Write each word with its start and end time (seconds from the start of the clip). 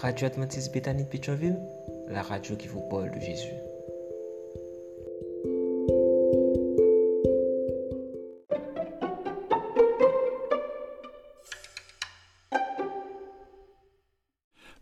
Radio 0.00 0.28
Adventiste 0.28 0.72
Bethany 0.72 1.04
de 1.04 2.10
la 2.10 2.22
radio 2.22 2.56
qui 2.56 2.68
vous 2.68 2.80
parle 2.88 3.10
de 3.10 3.20
Jésus. 3.20 3.52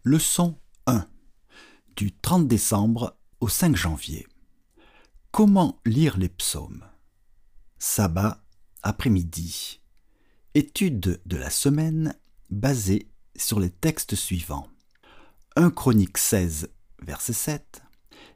Leçon 0.04 0.54
1 0.86 1.08
du 1.96 2.12
30 2.12 2.46
décembre 2.46 3.16
au 3.40 3.48
5 3.48 3.74
janvier. 3.74 4.24
Comment 5.32 5.80
lire 5.84 6.16
les 6.16 6.28
psaumes? 6.28 6.84
Sabbat 7.80 8.40
après-midi. 8.84 9.80
Étude 10.54 11.20
de 11.26 11.36
la 11.36 11.50
semaine 11.50 12.14
basée 12.50 13.08
sur 13.34 13.58
les 13.58 13.70
textes 13.70 14.14
suivants. 14.14 14.68
1 15.58 15.70
Chronique 15.70 16.18
16, 16.18 16.68
verset 17.02 17.32
7, 17.32 17.82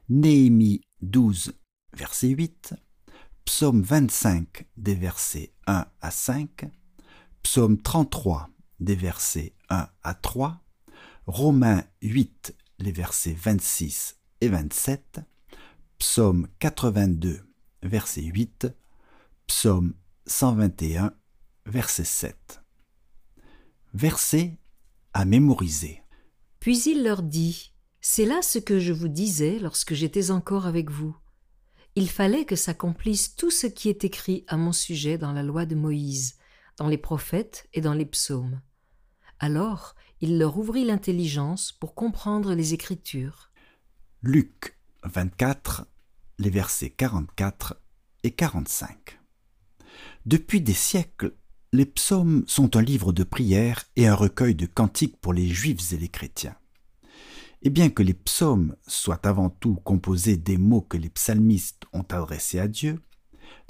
Néhémie 0.09 0.81
12, 1.01 1.53
verset 1.93 2.27
8, 2.27 2.75
Psaume 3.45 3.81
25 3.81 4.65
des 4.75 4.93
versets 4.93 5.53
1 5.65 5.85
à 6.01 6.11
5, 6.11 6.65
Psaume 7.41 7.81
33 7.81 8.49
des 8.81 8.95
versets 8.95 9.53
1 9.69 9.87
à 10.03 10.13
3, 10.15 10.59
Romains 11.25 11.85
8 12.01 12.57
les 12.79 12.91
versets 12.91 13.37
26 13.39 14.17
et 14.41 14.49
27, 14.49 15.21
Psaume 15.99 16.49
82 16.59 17.39
verset 17.83 18.23
8, 18.23 18.67
Psaume 19.47 19.93
121 20.25 21.13
verset 21.67 22.03
7. 22.03 22.61
Verset 23.93 24.57
à 25.13 25.23
mémoriser. 25.23 26.02
Puis 26.63 26.79
il 26.83 27.03
leur 27.03 27.23
dit, 27.23 27.73
C'est 27.99 28.23
là 28.23 28.41
ce 28.41 28.57
que 28.57 28.79
je 28.79 28.93
vous 28.93 29.09
disais 29.09 29.59
lorsque 29.59 29.93
j'étais 29.93 30.31
encore 30.31 30.65
avec 30.65 30.89
vous. 30.89 31.13
Il 31.95 32.09
fallait 32.09 32.45
que 32.45 32.55
s'accomplisse 32.55 33.35
tout 33.35 33.51
ce 33.51 33.67
qui 33.67 33.89
est 33.89 34.05
écrit 34.05 34.45
à 34.47 34.55
mon 34.55 34.71
sujet 34.71 35.17
dans 35.17 35.33
la 35.33 35.43
loi 35.43 35.65
de 35.65 35.75
Moïse, 35.75 36.37
dans 36.77 36.87
les 36.87 36.97
prophètes 36.97 37.67
et 37.73 37.81
dans 37.81 37.93
les 37.93 38.05
psaumes. 38.05 38.61
Alors 39.39 39.93
il 40.21 40.39
leur 40.39 40.57
ouvrit 40.57 40.85
l'intelligence 40.85 41.73
pour 41.73 41.95
comprendre 41.95 42.53
les 42.53 42.73
Écritures. 42.73 43.51
Luc 44.21 44.79
24, 45.03 45.85
les 46.39 46.49
versets 46.49 46.91
44 46.91 47.75
et 48.23 48.31
45. 48.31 49.19
Depuis 50.25 50.61
des 50.61 50.71
siècles, 50.71 51.35
les 51.73 51.87
psaumes 51.87 52.43
sont 52.45 52.77
un 52.77 52.83
livre 52.83 53.11
de 53.13 53.23
prières 53.23 53.85
et 53.95 54.07
un 54.07 54.13
recueil 54.13 54.53
de 54.53 54.67
cantiques 54.67 55.17
pour 55.17 55.33
les 55.33 55.47
juifs 55.47 55.91
et 55.91 55.97
les 55.97 56.07
chrétiens. 56.07 56.55
Et 57.63 57.71
bien 57.71 57.89
que 57.89 58.03
les 58.03 58.13
psaumes 58.13 58.75
soient 58.85 59.25
avant 59.25 59.49
tout 59.49 59.73
composés 59.83 60.37
des 60.37 60.59
mots 60.59 60.83
que 60.83 60.97
les 60.97 61.09
psalmistes 61.09 61.85
ont 61.91 62.05
adressés 62.11 62.59
à 62.59 62.67
Dieu, 62.67 63.01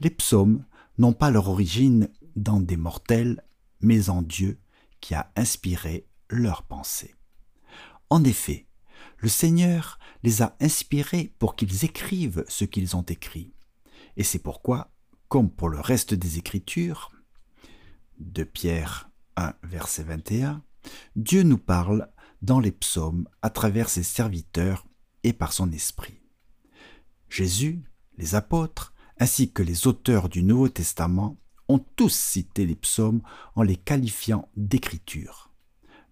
les 0.01 0.09
psaumes 0.09 0.65
n'ont 0.97 1.13
pas 1.13 1.31
leur 1.31 1.47
origine 1.47 2.09
dans 2.35 2.59
des 2.59 2.75
mortels, 2.75 3.41
mais 3.79 4.09
en 4.09 4.21
Dieu 4.21 4.59
qui 4.99 5.13
a 5.13 5.31
inspiré 5.37 6.05
leurs 6.29 6.63
pensées. 6.63 7.15
En 8.09 8.25
effet, 8.25 8.67
le 9.19 9.29
Seigneur 9.29 9.97
les 10.23 10.41
a 10.41 10.57
inspirés 10.59 11.33
pour 11.39 11.55
qu'ils 11.55 11.85
écrivent 11.85 12.43
ce 12.49 12.65
qu'ils 12.65 12.97
ont 12.97 13.03
écrit. 13.03 13.53
Et 14.17 14.23
c'est 14.23 14.39
pourquoi, 14.39 14.91
comme 15.29 15.49
pour 15.49 15.69
le 15.69 15.79
reste 15.79 16.13
des 16.13 16.37
Écritures, 16.37 17.09
de 18.19 18.44
Pierre 18.44 19.09
1, 19.36 19.53
verset 19.64 20.03
21, 20.03 20.64
Dieu 21.16 21.44
nous 21.44 21.58
parle 21.58 22.09
dans 22.42 22.59
les 22.59 22.72
psaumes 22.72 23.28
à 23.42 23.50
travers 23.50 23.89
ses 23.89 24.03
serviteurs 24.03 24.86
et 25.23 25.33
par 25.33 25.53
son 25.53 25.72
esprit. 25.72 26.22
Jésus, 27.30 27.83
les 28.17 28.36
apôtres, 28.36 28.93
ainsi 29.17 29.52
que 29.52 29.64
les 29.64 29.87
auteurs 29.87 30.30
du 30.30 30.43
Nouveau 30.43 30.70
Testament 30.70 31.37
ont 31.67 31.80
tous 31.80 32.14
cité 32.14 32.65
les 32.65 32.76
psaumes 32.76 33.21
en 33.55 33.64
les 33.64 33.77
qualifiant 33.77 34.49
d'écriture. 34.55 35.52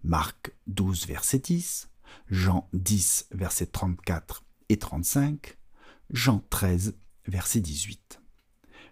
Marc 0.02 0.52
12, 0.66 1.06
verset 1.06 1.38
10, 1.38 1.90
Jean 2.28 2.68
10, 2.72 3.28
verset 3.32 3.66
34 3.66 4.44
et 4.68 4.78
35, 4.78 5.58
Jean 6.10 6.42
13, 6.50 6.96
verset 7.26 7.60
18. 7.60 8.20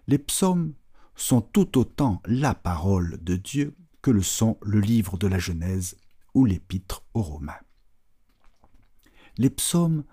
Les 0.06 0.18
psaumes 0.18 0.74
sont 1.14 1.40
tout 1.40 1.78
autant 1.78 2.22
la 2.24 2.54
parole 2.54 3.18
de 3.22 3.36
Dieu 3.36 3.76
que 4.02 4.10
le 4.10 4.22
sont 4.22 4.58
le 4.62 4.80
livre 4.80 5.18
de 5.18 5.26
la 5.26 5.38
Genèse 5.38 5.96
ou 6.34 6.44
l'épître 6.44 7.04
aux 7.14 7.22
Romains. 7.22 7.60
Les 9.36 9.50
psaumes 9.50 10.04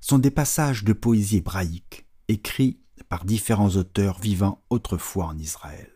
sont 0.00 0.18
des 0.18 0.30
passages 0.30 0.84
de 0.84 0.92
poésie 0.92 1.38
hébraïque 1.38 2.06
écrits 2.28 2.80
par 3.08 3.24
différents 3.24 3.76
auteurs 3.76 4.18
vivant 4.18 4.62
autrefois 4.70 5.26
en 5.26 5.38
Israël. 5.38 5.90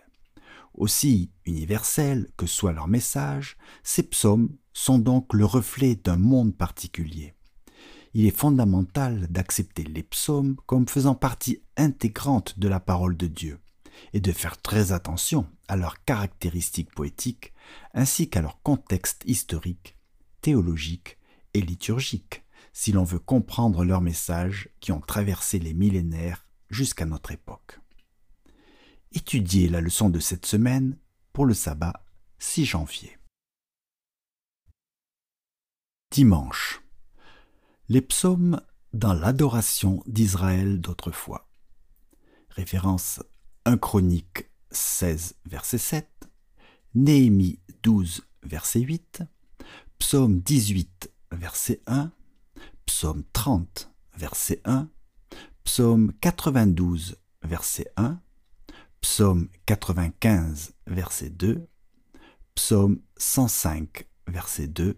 Aussi 0.74 1.30
universels 1.44 2.30
que 2.36 2.46
soit 2.46 2.72
leur 2.72 2.88
message, 2.88 3.56
ces 3.82 4.04
psaumes 4.04 4.56
sont 4.72 4.98
donc 4.98 5.34
le 5.34 5.44
reflet 5.44 5.96
d'un 5.96 6.16
monde 6.16 6.56
particulier. 6.56 7.34
Il 8.14 8.26
est 8.26 8.36
fondamental 8.36 9.26
d'accepter 9.28 9.84
les 9.84 10.02
psaumes 10.02 10.56
comme 10.66 10.88
faisant 10.88 11.14
partie 11.14 11.62
intégrante 11.76 12.58
de 12.58 12.68
la 12.68 12.80
parole 12.80 13.16
de 13.16 13.26
Dieu 13.26 13.60
et 14.12 14.20
de 14.20 14.32
faire 14.32 14.60
très 14.60 14.92
attention 14.92 15.46
à 15.68 15.76
leurs 15.76 16.04
caractéristiques 16.04 16.94
poétiques 16.94 17.52
ainsi 17.94 18.28
qu'à 18.28 18.42
leur 18.42 18.62
contexte 18.62 19.22
historique, 19.26 19.96
théologique 20.40 21.18
et 21.54 21.60
liturgique, 21.60 22.44
si 22.72 22.92
l'on 22.92 23.04
veut 23.04 23.18
comprendre 23.18 23.84
leurs 23.84 24.00
messages 24.00 24.68
qui 24.80 24.92
ont 24.92 25.00
traversé 25.00 25.58
les 25.58 25.74
millénaires 25.74 26.46
jusqu'à 26.70 27.04
notre 27.04 27.32
époque. 27.32 27.80
Étudiez 29.12 29.68
la 29.68 29.80
leçon 29.80 30.08
de 30.08 30.20
cette 30.20 30.46
semaine 30.46 30.96
pour 31.32 31.44
le 31.44 31.54
sabbat 31.54 32.04
6 32.38 32.64
janvier. 32.64 33.18
Dimanche. 36.12 36.82
Les 37.88 38.00
psaumes 38.00 38.60
dans 38.92 39.12
l'adoration 39.12 40.02
d'Israël 40.06 40.80
d'autrefois. 40.80 41.48
Référence 42.50 43.22
1 43.66 43.76
Chronique 43.78 44.50
16, 44.70 45.34
verset 45.44 45.78
7, 45.78 46.08
Néhémie 46.94 47.60
12, 47.82 48.22
verset 48.42 48.80
8, 48.80 49.22
Psaume 49.98 50.40
18, 50.40 51.08
verset 51.32 51.80
1, 51.86 52.10
Psaume 52.86 53.22
30, 53.32 53.90
verset 54.16 54.60
1, 54.64 54.88
Psaume 55.64 56.12
92, 56.20 57.16
verset 57.42 57.86
1, 57.96 58.20
Psaume 59.02 59.48
95, 59.66 60.72
verset 60.86 61.30
2, 61.30 61.66
Psaume 62.54 62.98
105, 63.18 64.04
verset 64.26 64.68
2, 64.68 64.96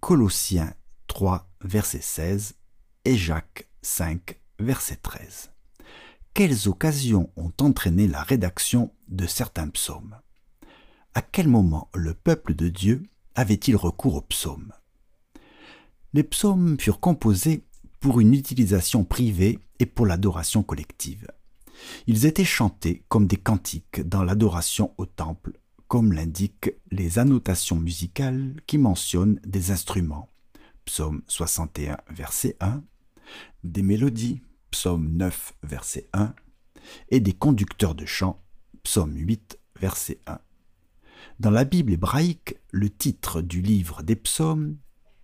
Colossiens 0.00 0.74
3, 1.06 1.48
verset 1.62 2.00
16 2.00 2.54
et 3.04 3.16
Jacques 3.16 3.66
5, 3.82 4.38
verset 4.58 4.96
13 4.96 5.50
quelles 6.34 6.68
occasions 6.68 7.30
ont 7.36 7.52
entraîné 7.60 8.06
la 8.06 8.22
rédaction 8.22 8.92
de 9.08 9.26
certains 9.26 9.68
psaumes? 9.68 10.16
À 11.14 11.22
quel 11.22 11.48
moment 11.48 11.88
le 11.94 12.14
peuple 12.14 12.54
de 12.54 12.68
Dieu 12.68 13.02
avait-il 13.34 13.76
recours 13.76 14.16
aux 14.16 14.22
psaumes? 14.22 14.72
Les 16.12 16.22
psaumes 16.22 16.78
furent 16.78 17.00
composés 17.00 17.64
pour 18.00 18.20
une 18.20 18.34
utilisation 18.34 19.04
privée 19.04 19.58
et 19.78 19.86
pour 19.86 20.06
l'adoration 20.06 20.62
collective. 20.62 21.26
Ils 22.06 22.26
étaient 22.26 22.44
chantés 22.44 23.04
comme 23.08 23.26
des 23.26 23.36
cantiques 23.36 24.00
dans 24.00 24.22
l'adoration 24.22 24.94
au 24.98 25.06
temple, 25.06 25.58
comme 25.86 26.12
l'indiquent 26.12 26.74
les 26.90 27.18
annotations 27.18 27.76
musicales 27.76 28.54
qui 28.66 28.78
mentionnent 28.78 29.40
des 29.44 29.70
instruments. 29.70 30.28
Psaume 30.84 31.22
61, 31.26 31.98
verset 32.10 32.56
1, 32.60 32.82
des 33.64 33.82
mélodies, 33.82 34.40
psaume 34.70 35.08
9, 35.16 35.54
verset 35.62 36.08
1, 36.12 36.34
et 37.10 37.20
des 37.20 37.32
conducteurs 37.32 37.94
de 37.94 38.06
chant, 38.06 38.42
psaume 38.82 39.14
8, 39.16 39.58
verset 39.80 40.20
1. 40.26 40.38
Dans 41.40 41.50
la 41.50 41.64
Bible 41.64 41.92
hébraïque, 41.92 42.56
le 42.70 42.90
titre 42.90 43.42
du 43.42 43.62
livre 43.62 44.02
des 44.02 44.16
psaumes, 44.16 44.76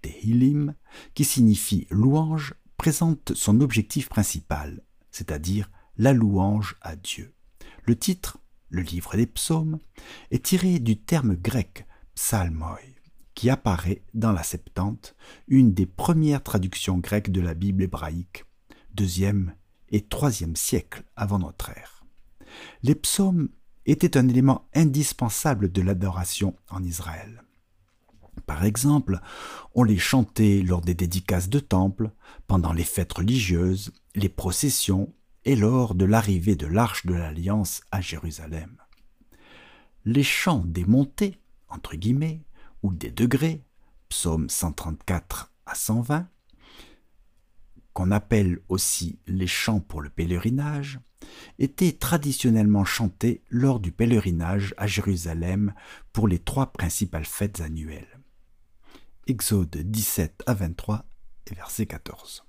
Tehillim, 0.03 0.75
qui 1.15 1.25
signifie 1.25 1.87
louange, 1.91 2.55
présente 2.77 3.33
son 3.35 3.61
objectif 3.61 4.09
principal, 4.09 4.83
c'est-à-dire 5.11 5.71
la 5.97 6.13
louange 6.13 6.77
à 6.81 6.97
Dieu. 6.97 7.35
Le 7.85 7.97
titre, 7.97 8.39
le 8.69 8.83
livre 8.83 9.17
des 9.17 9.27
psaumes, 9.27 9.79
est 10.31 10.45
tiré 10.45 10.79
du 10.79 10.97
terme 10.99 11.37
grec 11.37 11.87
psalmoi, 12.15 12.81
qui 13.35 13.51
apparaît 13.51 14.03
dans 14.15 14.33
la 14.33 14.43
Septante, 14.43 15.15
une 15.49 15.75
des 15.75 15.87
premières 15.87 16.43
traductions 16.43 16.99
grecques 16.99 17.31
de 17.31 17.41
la 17.41 17.55
Bible 17.55 17.83
hébraïque, 17.83 18.45
deuxième 18.95 19.55
et 19.91 20.03
troisième 20.03 20.57
siècle 20.57 21.05
avant 21.17 21.39
notre 21.39 21.71
ère. 21.71 22.05
Les 22.83 22.95
psaumes 22.95 23.49
étaient 23.87 24.17
un 24.17 24.29
élément 24.29 24.67
indispensable 24.75 25.71
de 25.71 25.83
l'adoration 25.83 26.57
en 26.71 26.83
Israël. 26.83 27.43
Par 28.47 28.65
exemple, 28.65 29.21
on 29.75 29.85
les 29.85 29.99
chantait 29.99 30.63
lors 30.63 30.81
des 30.81 30.95
dédicaces 30.95 31.49
de 31.49 31.61
temples, 31.61 32.11
pendant 32.47 32.73
les 32.73 32.85
fêtes 32.85 33.13
religieuses, 33.13 33.93
les 34.15 34.29
processions 34.29 35.15
et 35.45 35.57
lors 35.57 35.95
de 35.95 36.05
l'arrivée 36.05 36.57
de 36.57 36.67
l'Arche 36.67 37.07
de 37.07 37.15
l'Alliance 37.15 37.83
à 37.91 38.01
Jérusalem. 38.01 38.77
Les 40.05 40.23
chants 40.23 40.65
des 40.67 40.85
montées, 40.85 41.39
entre 41.69 41.97
guillemets, 41.97 42.43
ou 42.83 42.93
des 42.93 43.11
degrés, 43.11 43.63
psaume 44.09 44.49
134 44.49 45.53
à 45.67 45.75
120, 45.75 46.29
qu'on 47.95 48.11
appelle 48.11 48.59
aussi 48.69 49.19
les 49.27 49.47
chants 49.47 49.81
pour 49.81 50.03
le 50.03 50.11
pèlerinage, 50.11 51.01
étaient 51.59 51.93
traditionnellement 51.93 52.85
chantés 52.85 53.43
lors 53.49 53.81
du 53.81 53.93
pèlerinage 53.93 54.75
à 54.77 54.87
Jérusalem 54.87 55.73
pour 56.13 56.29
les 56.29 56.39
trois 56.39 56.73
principales 56.73 57.25
fêtes 57.25 57.61
annuelles. 57.61 58.21
Exode 59.27 59.77
17 59.77 60.43
à 60.47 60.55
23 60.55 61.07
et 61.51 61.55
verset 61.55 61.87
14. 61.87 62.45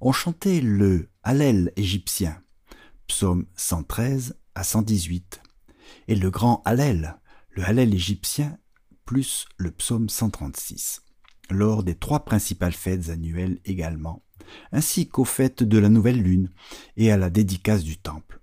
On 0.00 0.12
chantait 0.12 0.60
le 0.60 1.08
Hallel 1.22 1.72
égyptien, 1.76 2.40
psaume 3.06 3.46
113 3.56 4.36
à 4.54 4.64
118, 4.64 5.42
et 6.08 6.14
le 6.14 6.30
grand 6.30 6.62
Hallel, 6.64 7.16
le 7.50 7.64
Hallel 7.64 7.94
égyptien, 7.94 8.58
plus 9.04 9.46
le 9.56 9.70
psaume 9.70 10.08
136, 10.08 11.02
lors 11.50 11.82
des 11.82 11.94
trois 11.94 12.24
principales 12.24 12.72
fêtes 12.72 13.08
annuelles 13.08 13.60
également, 13.64 14.22
ainsi 14.72 15.08
qu'aux 15.08 15.24
fêtes 15.24 15.62
de 15.62 15.78
la 15.78 15.88
nouvelle 15.88 16.22
lune 16.22 16.50
et 16.96 17.10
à 17.10 17.16
la 17.16 17.30
dédicace 17.30 17.84
du 17.84 17.96
temple. 17.98 18.40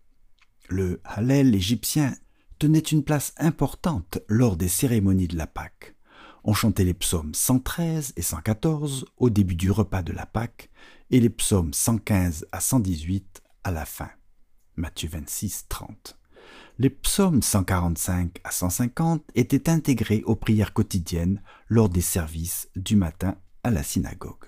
Le 0.70 1.02
Hallel 1.04 1.54
égyptien 1.54 2.14
tenait 2.60 2.80
une 2.80 3.04
place 3.04 3.34
importante 3.38 4.20
lors 4.28 4.56
des 4.56 4.68
cérémonies 4.68 5.28
de 5.28 5.38
la 5.38 5.48
Pâque. 5.48 5.96
On 6.44 6.54
chantait 6.54 6.84
les 6.84 6.94
psaumes 6.94 7.34
113 7.34 8.14
et 8.16 8.22
114 8.22 9.06
au 9.18 9.30
début 9.30 9.56
du 9.56 9.70
repas 9.70 10.02
de 10.02 10.14
la 10.14 10.26
Pâque 10.26 10.70
et 11.10 11.20
les 11.20 11.30
psaumes 11.30 11.74
115 11.74 12.48
à 12.52 12.60
118 12.60 13.42
à 13.64 13.72
la 13.72 13.86
fin. 13.86 14.10
Matthieu 14.76 15.10
26, 15.10 15.66
30. 15.70 16.18
Les 16.80 16.90
psaumes 16.90 17.44
145 17.44 18.40
à 18.44 18.52
150 18.52 19.24
étaient 19.36 19.70
intégrés 19.70 20.24
aux 20.26 20.36
prières 20.36 20.74
quotidiennes 20.74 21.42
lors 21.68 21.90
des 21.90 22.02
services 22.02 22.70
du 22.76 22.96
matin 22.96 23.36
à 23.64 23.70
la 23.70 23.84
synagogue. 23.84 24.46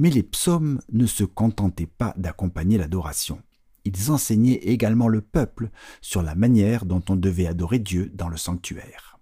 Mais 0.00 0.08
les 0.08 0.22
psaumes 0.22 0.80
ne 0.90 1.04
se 1.04 1.24
contentaient 1.24 1.84
pas 1.86 2.14
d'accompagner 2.16 2.78
l'adoration. 2.78 3.42
Ils 3.84 4.10
enseignaient 4.10 4.54
également 4.54 5.08
le 5.08 5.20
peuple 5.20 5.68
sur 6.00 6.22
la 6.22 6.34
manière 6.34 6.86
dont 6.86 7.02
on 7.10 7.16
devait 7.16 7.46
adorer 7.46 7.78
Dieu 7.78 8.10
dans 8.14 8.30
le 8.30 8.38
sanctuaire. 8.38 9.18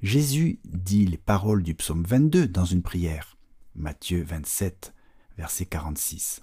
Jésus 0.00 0.60
dit 0.64 1.04
les 1.04 1.18
paroles 1.18 1.62
du 1.62 1.74
psaume 1.74 2.04
22 2.04 2.48
dans 2.48 2.64
une 2.64 2.80
prière. 2.80 3.36
Matthieu 3.74 4.22
27, 4.22 4.94
verset 5.36 5.66
46. 5.66 6.40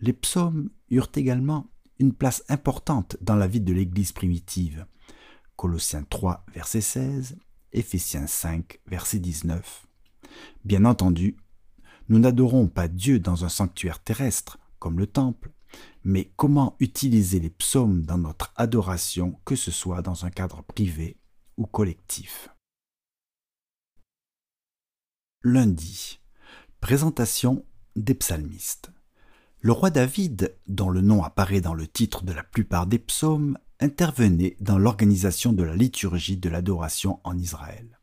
Les 0.00 0.12
psaumes 0.12 0.70
eurent 0.88 1.10
également 1.16 1.68
une 1.98 2.12
place 2.12 2.44
importante 2.48 3.16
dans 3.20 3.34
la 3.34 3.48
vie 3.48 3.60
de 3.60 3.72
l'Église 3.72 4.12
primitive. 4.12 4.86
Colossiens 5.56 6.04
3, 6.08 6.46
verset 6.54 6.82
16, 6.82 7.36
Éphésiens 7.72 8.28
5, 8.28 8.78
verset 8.86 9.18
19. 9.18 9.88
Bien 10.64 10.84
entendu, 10.84 11.36
nous 12.08 12.18
n'adorons 12.18 12.68
pas 12.68 12.88
Dieu 12.88 13.18
dans 13.18 13.44
un 13.44 13.48
sanctuaire 13.48 14.02
terrestre, 14.02 14.58
comme 14.78 14.98
le 14.98 15.06
temple, 15.06 15.52
mais 16.04 16.32
comment 16.36 16.76
utiliser 16.78 17.40
les 17.40 17.50
psaumes 17.50 18.02
dans 18.02 18.18
notre 18.18 18.52
adoration, 18.56 19.40
que 19.44 19.56
ce 19.56 19.70
soit 19.70 20.02
dans 20.02 20.24
un 20.24 20.30
cadre 20.30 20.62
privé 20.62 21.18
ou 21.56 21.66
collectif? 21.66 22.48
Lundi. 25.42 26.20
Présentation 26.80 27.64
des 27.96 28.14
psalmistes. 28.14 28.90
Le 29.60 29.72
roi 29.72 29.90
David, 29.90 30.56
dont 30.68 30.90
le 30.90 31.00
nom 31.00 31.24
apparaît 31.24 31.60
dans 31.60 31.74
le 31.74 31.88
titre 31.88 32.22
de 32.22 32.32
la 32.32 32.44
plupart 32.44 32.86
des 32.86 32.98
psaumes, 32.98 33.58
intervenait 33.80 34.56
dans 34.60 34.78
l'organisation 34.78 35.52
de 35.52 35.62
la 35.62 35.74
liturgie 35.74 36.36
de 36.36 36.48
l'adoration 36.48 37.20
en 37.24 37.36
Israël. 37.36 37.98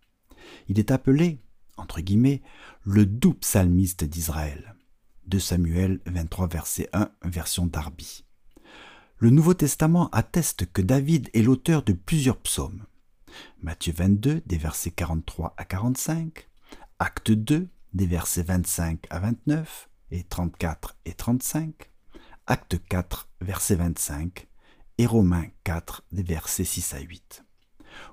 Il 0.68 0.80
est 0.80 0.92
appelé, 0.92 1.42
entre 1.78 2.02
guillemets, 2.02 2.42
le 2.84 3.06
doux 3.06 3.34
psalmiste 3.34 4.04
d'Israël. 4.04 4.76
De 5.26 5.40
Samuel 5.40 6.00
23 6.06 6.48
verset 6.48 6.90
1 6.94 7.10
version 7.24 7.66
Darby. 7.66 8.26
Le 9.18 9.30
Nouveau 9.30 9.54
Testament 9.54 10.10
atteste 10.12 10.72
que 10.74 10.82
David 10.82 11.30
est 11.34 11.42
l'auteur 11.42 11.84
de 11.84 11.94
plusieurs 11.94 12.38
psaumes. 12.38 12.86
Matthieu 13.62 13.94
22 13.96 14.42
des 14.46 14.58
versets 14.58 14.92
43 14.92 15.54
à 15.58 15.66
45, 15.66 16.50
Acte 17.00 17.32
2 17.32 17.70
des 17.94 18.06
versets 18.06 18.44
25 18.44 19.06
à 19.10 19.20
29 19.20 19.90
et 20.12 20.24
34 20.24 20.98
et 21.06 21.14
35, 21.14 21.92
Acte 22.48 22.82
4 22.90 23.30
verset 23.40 23.76
25 23.76 24.48
et 24.98 25.06
Romains 25.06 25.48
4 25.64 26.04
des 26.12 26.24
versets 26.24 26.66
6 26.66 26.94
à 26.94 27.00
8. 27.00 27.46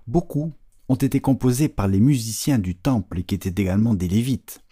Beaucoup 0.07 0.53
ont 0.91 0.97
été 0.97 1.21
composés 1.21 1.69
par 1.69 1.87
les 1.87 2.01
musiciens 2.01 2.59
du 2.59 2.75
temple 2.75 3.23
qui 3.23 3.37
étaient 3.37 3.63
également 3.63 3.95
des 3.95 4.09
Lévites. 4.09 4.65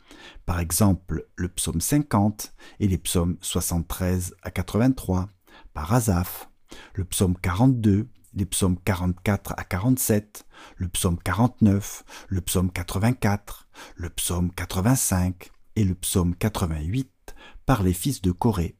Par 0.46 0.58
exemple, 0.58 1.28
le 1.36 1.48
psaume 1.48 1.80
50 1.80 2.54
et 2.80 2.88
les 2.88 2.98
psaumes 2.98 3.36
73 3.40 4.34
à 4.42 4.50
83 4.50 5.28
par 5.74 5.94
Asaph, 5.94 6.50
le 6.94 7.04
psaume 7.04 7.36
42, 7.40 8.08
les 8.34 8.46
psaumes 8.46 8.78
44 8.84 9.54
à 9.56 9.62
47, 9.62 10.44
le 10.74 10.88
psaume 10.88 11.18
49, 11.22 12.04
le 12.26 12.40
psaume 12.40 12.72
84, 12.72 13.68
le 13.94 14.10
psaume 14.10 14.50
85 14.50 15.52
et 15.76 15.84
le 15.84 15.94
psaume 15.94 16.34
88 16.34 17.36
par 17.64 17.84
les 17.84 17.92
fils 17.92 18.22
de 18.22 18.32
Corée. 18.32 18.76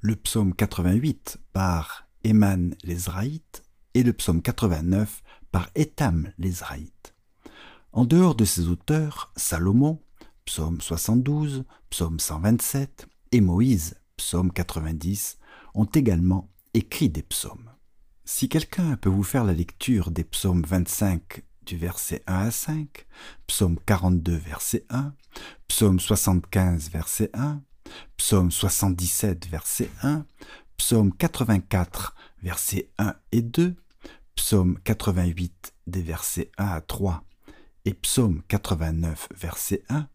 Le 0.00 0.16
psaume 0.16 0.52
88 0.52 1.38
par 1.52 2.08
Eman 2.24 2.74
l'Ezraïte 2.82 3.62
et 3.94 4.02
le 4.02 4.12
psaume 4.12 4.42
89 4.42 5.22
par 5.52 5.68
Étam 5.74 6.32
l'Ezraïte. 6.38 7.14
En 7.92 8.04
dehors 8.04 8.34
de 8.34 8.44
ces 8.44 8.68
auteurs, 8.68 9.32
Salomon, 9.36 10.00
psaume 10.44 10.80
72, 10.80 11.64
psaume 11.90 12.20
127 12.20 13.08
et 13.32 13.40
Moïse, 13.40 13.96
psaume 14.16 14.52
90, 14.52 15.38
ont 15.74 15.86
également 15.86 16.50
écrit 16.74 17.08
des 17.08 17.22
psaumes. 17.22 17.70
Si 18.24 18.48
quelqu'un 18.48 18.96
peut 18.96 19.08
vous 19.08 19.24
faire 19.24 19.44
la 19.44 19.52
lecture 19.52 20.10
des 20.10 20.24
psaumes 20.24 20.62
25 20.66 21.42
du 21.66 21.76
verset 21.76 22.22
1 22.26 22.34
à 22.46 22.50
5, 22.50 23.06
psaume 23.46 23.78
42 23.86 24.36
verset 24.36 24.84
1, 24.88 25.14
psaume 25.66 25.98
75 25.98 26.90
verset 26.90 27.30
1, 27.34 27.60
psaume 28.16 28.50
77 28.50 29.48
verset 29.48 29.90
1, 30.02 30.24
psaume 30.76 31.12
84 31.12 32.14
verset 32.42 32.90
1 32.98 33.14
et 33.32 33.42
2, 33.42 33.74
psaume 34.40 34.78
88 34.84 35.74
des 35.86 36.00
versets 36.00 36.50
1 36.56 36.66
à 36.66 36.80
3 36.80 37.24
et 37.84 37.92
psaume 37.92 38.40
89 38.48 39.28
verset 39.36 39.82
1, 39.90 40.08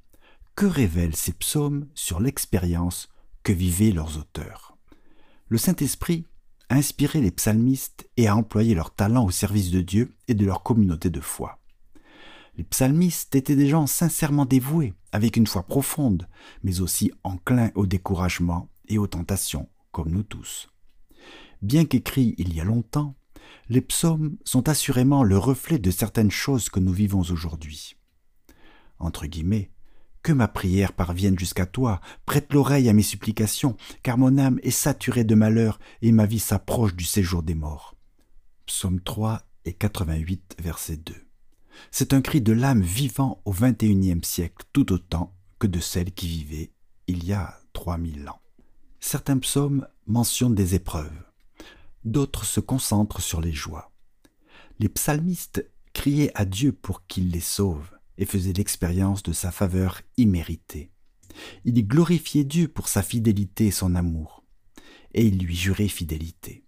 que 0.55 0.65
révèlent 0.65 1.15
ces 1.15 1.32
psaumes 1.32 1.88
sur 1.94 2.20
l'expérience 2.20 3.08
que 3.44 3.53
vivaient 3.53 3.91
leurs 3.91 4.17
auteurs? 4.17 4.77
Le 5.48 5.60
Saint-Esprit 5.60 6.25
a 6.70 6.75
inspiré 6.75 7.22
les 7.22 7.29
psalmistes 7.29 8.10
et 8.17 8.27
a 8.27 8.36
employé 8.36 8.74
leur 8.74 8.96
talent 8.96 9.24
au 9.24 9.29
service 9.29 9.70
de 9.70 9.82
Dieu 9.82 10.15
et 10.27 10.34
de 10.34 10.44
leur 10.44 10.63
communauté 10.63 11.12
de 11.12 11.22
foi. 11.22 11.60
Les 12.58 12.63
psalmistes 12.63 13.36
étaient 13.36 13.55
des 13.55 13.70
gens 13.70 13.86
sincèrement 13.86 14.48
dévoués, 14.48 14.96
avec 15.12 15.38
une 15.38 15.48
foi 15.48 15.62
profonde, 15.62 16.27
mais 16.63 16.82
aussi 16.82 17.12
enclins 17.24 17.70
au 17.75 17.86
découragement 17.86 18.70
et 18.88 18.98
aux 18.98 19.08
tentations, 19.08 19.70
comme 19.91 20.10
nous 20.10 20.24
tous. 20.24 20.67
Bien 21.62 21.86
qu'écrits 21.86 22.34
il 22.39 22.55
y 22.55 22.60
a 22.60 22.63
longtemps, 22.63 23.15
les 23.70 23.82
psaumes 23.82 24.38
sont 24.44 24.70
assurément 24.70 25.24
le 25.24 25.38
reflet 25.38 25.80
de 25.80 25.92
certaines 25.92 26.32
choses 26.32 26.70
que 26.70 26.80
nous 26.80 26.94
vivons 26.94 27.22
aujourd'hui. 27.22 27.96
Que 30.24 30.32
ma 30.32 30.48
prière 30.48 30.94
parvienne 30.94 31.38
jusqu'à 31.38 31.66
toi, 31.66 32.02
prête 32.25 32.52
l'oreille 32.52 32.90
à 32.90 32.94
mes 32.94 33.04
supplications, 33.04 33.78
car 34.02 34.18
mon 34.18 34.38
âme 34.40 34.60
est 34.64 34.72
saturée 34.72 35.24
de 35.24 35.36
malheur 35.36 35.80
et 36.02 36.12
ma 36.12 36.25
vie 36.25 36.40
s'approche 36.40 36.96
du 36.96 37.04
séjour 37.04 37.44
des 37.44 37.54
morts. 37.54 37.96
Psaume 38.66 39.00
3 39.00 39.44
et 39.66 39.74
88, 39.74 40.56
verset 40.60 40.98
2. 40.98 41.14
C'est 41.92 42.14
un 42.14 42.22
cri 42.22 42.42
de 42.42 42.54
l'âme 42.54 42.82
vivant 42.82 43.42
au 43.46 43.52
XXIe 43.52 44.22
siècle 44.24 44.66
tout 44.74 44.92
autant 44.94 45.36
que 45.60 45.68
de 45.68 45.80
celle 45.80 46.12
qui 46.12 46.28
vivait 46.28 46.72
il 47.08 47.24
y 47.24 47.34
a 47.34 47.60
trois 47.74 47.98
mille 47.98 48.28
ans. 48.28 48.42
Certains 49.00 49.38
psaumes 49.38 49.88
mentionnent 50.08 50.56
des 50.56 50.74
épreuves, 50.74 51.24
d'autres 52.06 52.46
se 52.46 52.60
concentrent 52.60 53.22
sur 53.22 53.42
les 53.42 53.52
joies. 53.52 53.92
Les 54.80 54.90
psalmistes 54.90 55.70
criaient 55.94 56.32
à 56.36 56.46
Dieu 56.46 56.72
pour 56.72 57.06
qu'il 57.08 57.32
les 57.32 57.40
sauve 57.40 57.90
et 58.18 58.26
faisaient 58.26 58.54
l'expérience 58.54 59.24
de 59.24 59.34
sa 59.34 59.52
faveur 59.52 60.02
imméritée. 60.18 60.92
Ils 61.66 61.86
glorifiaient 61.86 62.44
Dieu 62.44 62.68
pour 62.68 62.88
sa 62.88 63.02
fidélité 63.02 63.68
et 63.68 63.72
son 63.72 63.96
amour, 63.96 64.44
et 65.14 65.26
ils 65.26 65.38
lui 65.38 65.56
juraient 65.56 65.88
fidélité. 65.88 66.64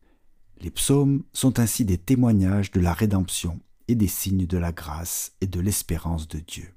Les 0.60 0.72
psaumes 0.72 1.24
sont 1.34 1.60
ainsi 1.60 1.86
des 1.86 1.98
témoignages 1.98 2.72
de 2.72 2.80
la 2.80 2.94
rédemption 2.94 3.62
et 3.88 3.96
des 3.96 4.08
signes 4.08 4.48
de 4.48 4.58
la 4.58 4.72
grâce 4.72 5.34
et 5.40 5.48
de 5.48 5.60
l'espérance 5.60 6.28
de 6.28 6.40
Dieu. 6.40 6.74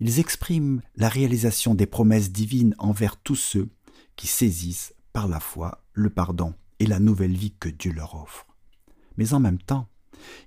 Ils 0.00 0.20
expriment 0.20 0.82
la 0.96 1.08
réalisation 1.08 1.74
des 1.74 1.86
promesses 1.86 2.30
divines 2.30 2.74
envers 2.78 3.16
tous 3.16 3.36
ceux 3.36 3.70
qui 4.16 4.26
saisissent 4.26 4.94
par 5.12 5.26
la 5.26 5.40
foi 5.40 5.84
le 5.94 6.10
pardon 6.10 6.54
et 6.78 6.86
la 6.86 7.00
nouvelle 7.00 7.36
vie 7.36 7.54
que 7.58 7.68
Dieu 7.68 7.92
leur 7.92 8.14
offre. 8.14 8.46
Mais 9.16 9.34
en 9.34 9.40
même 9.40 9.60
temps, 9.60 9.88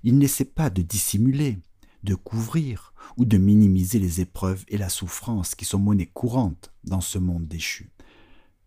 ils 0.02 0.18
n'essaient 0.18 0.44
pas 0.44 0.70
de 0.70 0.82
dissimuler, 0.82 1.58
de 2.02 2.14
couvrir 2.14 2.94
ou 3.16 3.24
de 3.24 3.38
minimiser 3.38 3.98
les 3.98 4.20
épreuves 4.20 4.64
et 4.68 4.78
la 4.78 4.88
souffrance 4.88 5.54
qui 5.54 5.64
sont 5.64 5.78
monnaie 5.78 6.06
courante 6.06 6.72
dans 6.84 7.00
ce 7.00 7.18
monde 7.18 7.46
déchu. 7.46 7.90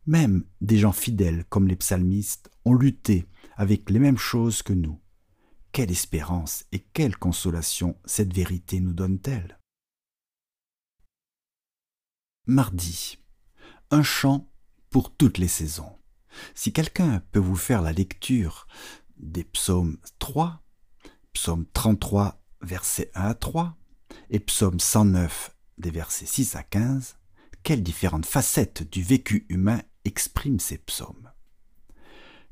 Même 0.05 0.43
des 0.61 0.77
gens 0.77 0.91
fidèles 0.91 1.45
comme 1.45 1.67
les 1.67 1.75
psalmistes 1.75 2.49
ont 2.65 2.73
lutté 2.73 3.27
avec 3.55 3.89
les 3.89 3.99
mêmes 3.99 4.17
choses 4.17 4.61
que 4.61 4.73
nous. 4.73 4.99
Quelle 5.71 5.91
espérance 5.91 6.65
et 6.71 6.79
quelle 6.79 7.15
consolation 7.15 7.95
cette 8.05 8.33
vérité 8.33 8.79
nous 8.79 8.93
donne-t-elle? 8.93 9.59
Mardi. 12.47 13.19
Un 13.91 14.01
chant 14.01 14.49
pour 14.89 15.15
toutes 15.15 15.37
les 15.37 15.47
saisons. 15.47 15.98
Si 16.55 16.73
quelqu'un 16.73 17.21
peut 17.31 17.39
vous 17.39 17.55
faire 17.55 17.81
la 17.81 17.91
lecture 17.91 18.67
des 19.17 19.43
psaumes 19.43 19.97
3, 20.19 20.61
psaume 21.33 21.65
33, 21.73 22.41
versets 22.61 23.11
1 23.15 23.21
à 23.21 23.33
3, 23.33 23.77
et 24.29 24.39
psaume 24.39 24.79
109, 24.79 25.55
des 25.77 25.91
versets 25.91 26.25
6 26.25 26.55
à 26.55 26.63
15, 26.63 27.17
quelles 27.63 27.83
différentes 27.83 28.25
facettes 28.25 28.89
du 28.89 29.03
vécu 29.03 29.45
humain 29.49 29.81
expriment 30.05 30.59
ces 30.59 30.77
psaumes? 30.77 31.31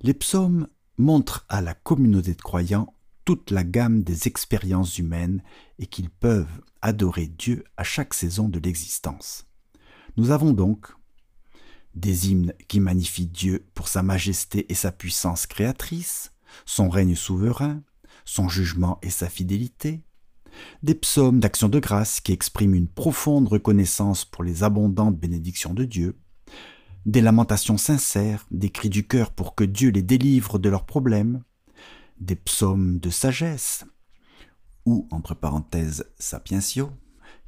Les 0.01 0.13
psaumes 0.13 0.67
montrent 0.97 1.45
à 1.49 1.61
la 1.61 1.73
communauté 1.73 2.33
de 2.33 2.41
croyants 2.41 2.93
toute 3.25 3.51
la 3.51 3.63
gamme 3.63 4.03
des 4.03 4.27
expériences 4.27 4.97
humaines 4.99 5.43
et 5.79 5.87
qu'ils 5.87 6.09
peuvent 6.09 6.61
adorer 6.81 7.27
Dieu 7.27 7.65
à 7.75 7.83
chaque 7.83 8.13
saison 8.13 8.47
de 8.47 8.59
l'existence. 8.59 9.47
Nous 10.15 10.31
avons 10.31 10.53
donc 10.53 10.87
des 11.97 12.29
hymnes 12.29 12.53
qui 12.67 12.79
magnifient 12.79 13.27
Dieu 13.27 13.65
pour 13.73 13.87
sa 13.87 14.03
majesté 14.03 14.71
et 14.71 14.75
sa 14.75 14.91
puissance 14.91 15.47
créatrice, 15.47 16.31
son 16.65 16.89
règne 16.89 17.15
souverain, 17.15 17.81
son 18.25 18.49
jugement 18.49 18.99
et 19.01 19.09
sa 19.09 19.29
fidélité, 19.29 20.01
des 20.83 20.95
psaumes 20.95 21.39
d'action 21.39 21.69
de 21.69 21.79
grâce 21.79 22.19
qui 22.19 22.31
expriment 22.31 22.75
une 22.75 22.87
profonde 22.87 23.47
reconnaissance 23.47 24.25
pour 24.25 24.43
les 24.43 24.63
abondantes 24.63 25.17
bénédictions 25.17 25.73
de 25.73 25.85
Dieu, 25.85 26.17
des 27.05 27.21
lamentations 27.21 27.77
sincères, 27.77 28.45
des 28.51 28.69
cris 28.69 28.89
du 28.89 29.07
cœur 29.07 29.31
pour 29.31 29.55
que 29.55 29.63
Dieu 29.63 29.91
les 29.91 30.01
délivre 30.01 30.59
de 30.59 30.69
leurs 30.69 30.85
problèmes, 30.85 31.43
des 32.19 32.35
psaumes 32.35 32.99
de 32.99 33.09
sagesse, 33.09 33.85
ou, 34.85 35.07
entre 35.11 35.35
parenthèses, 35.35 36.05
sapientio, 36.17 36.91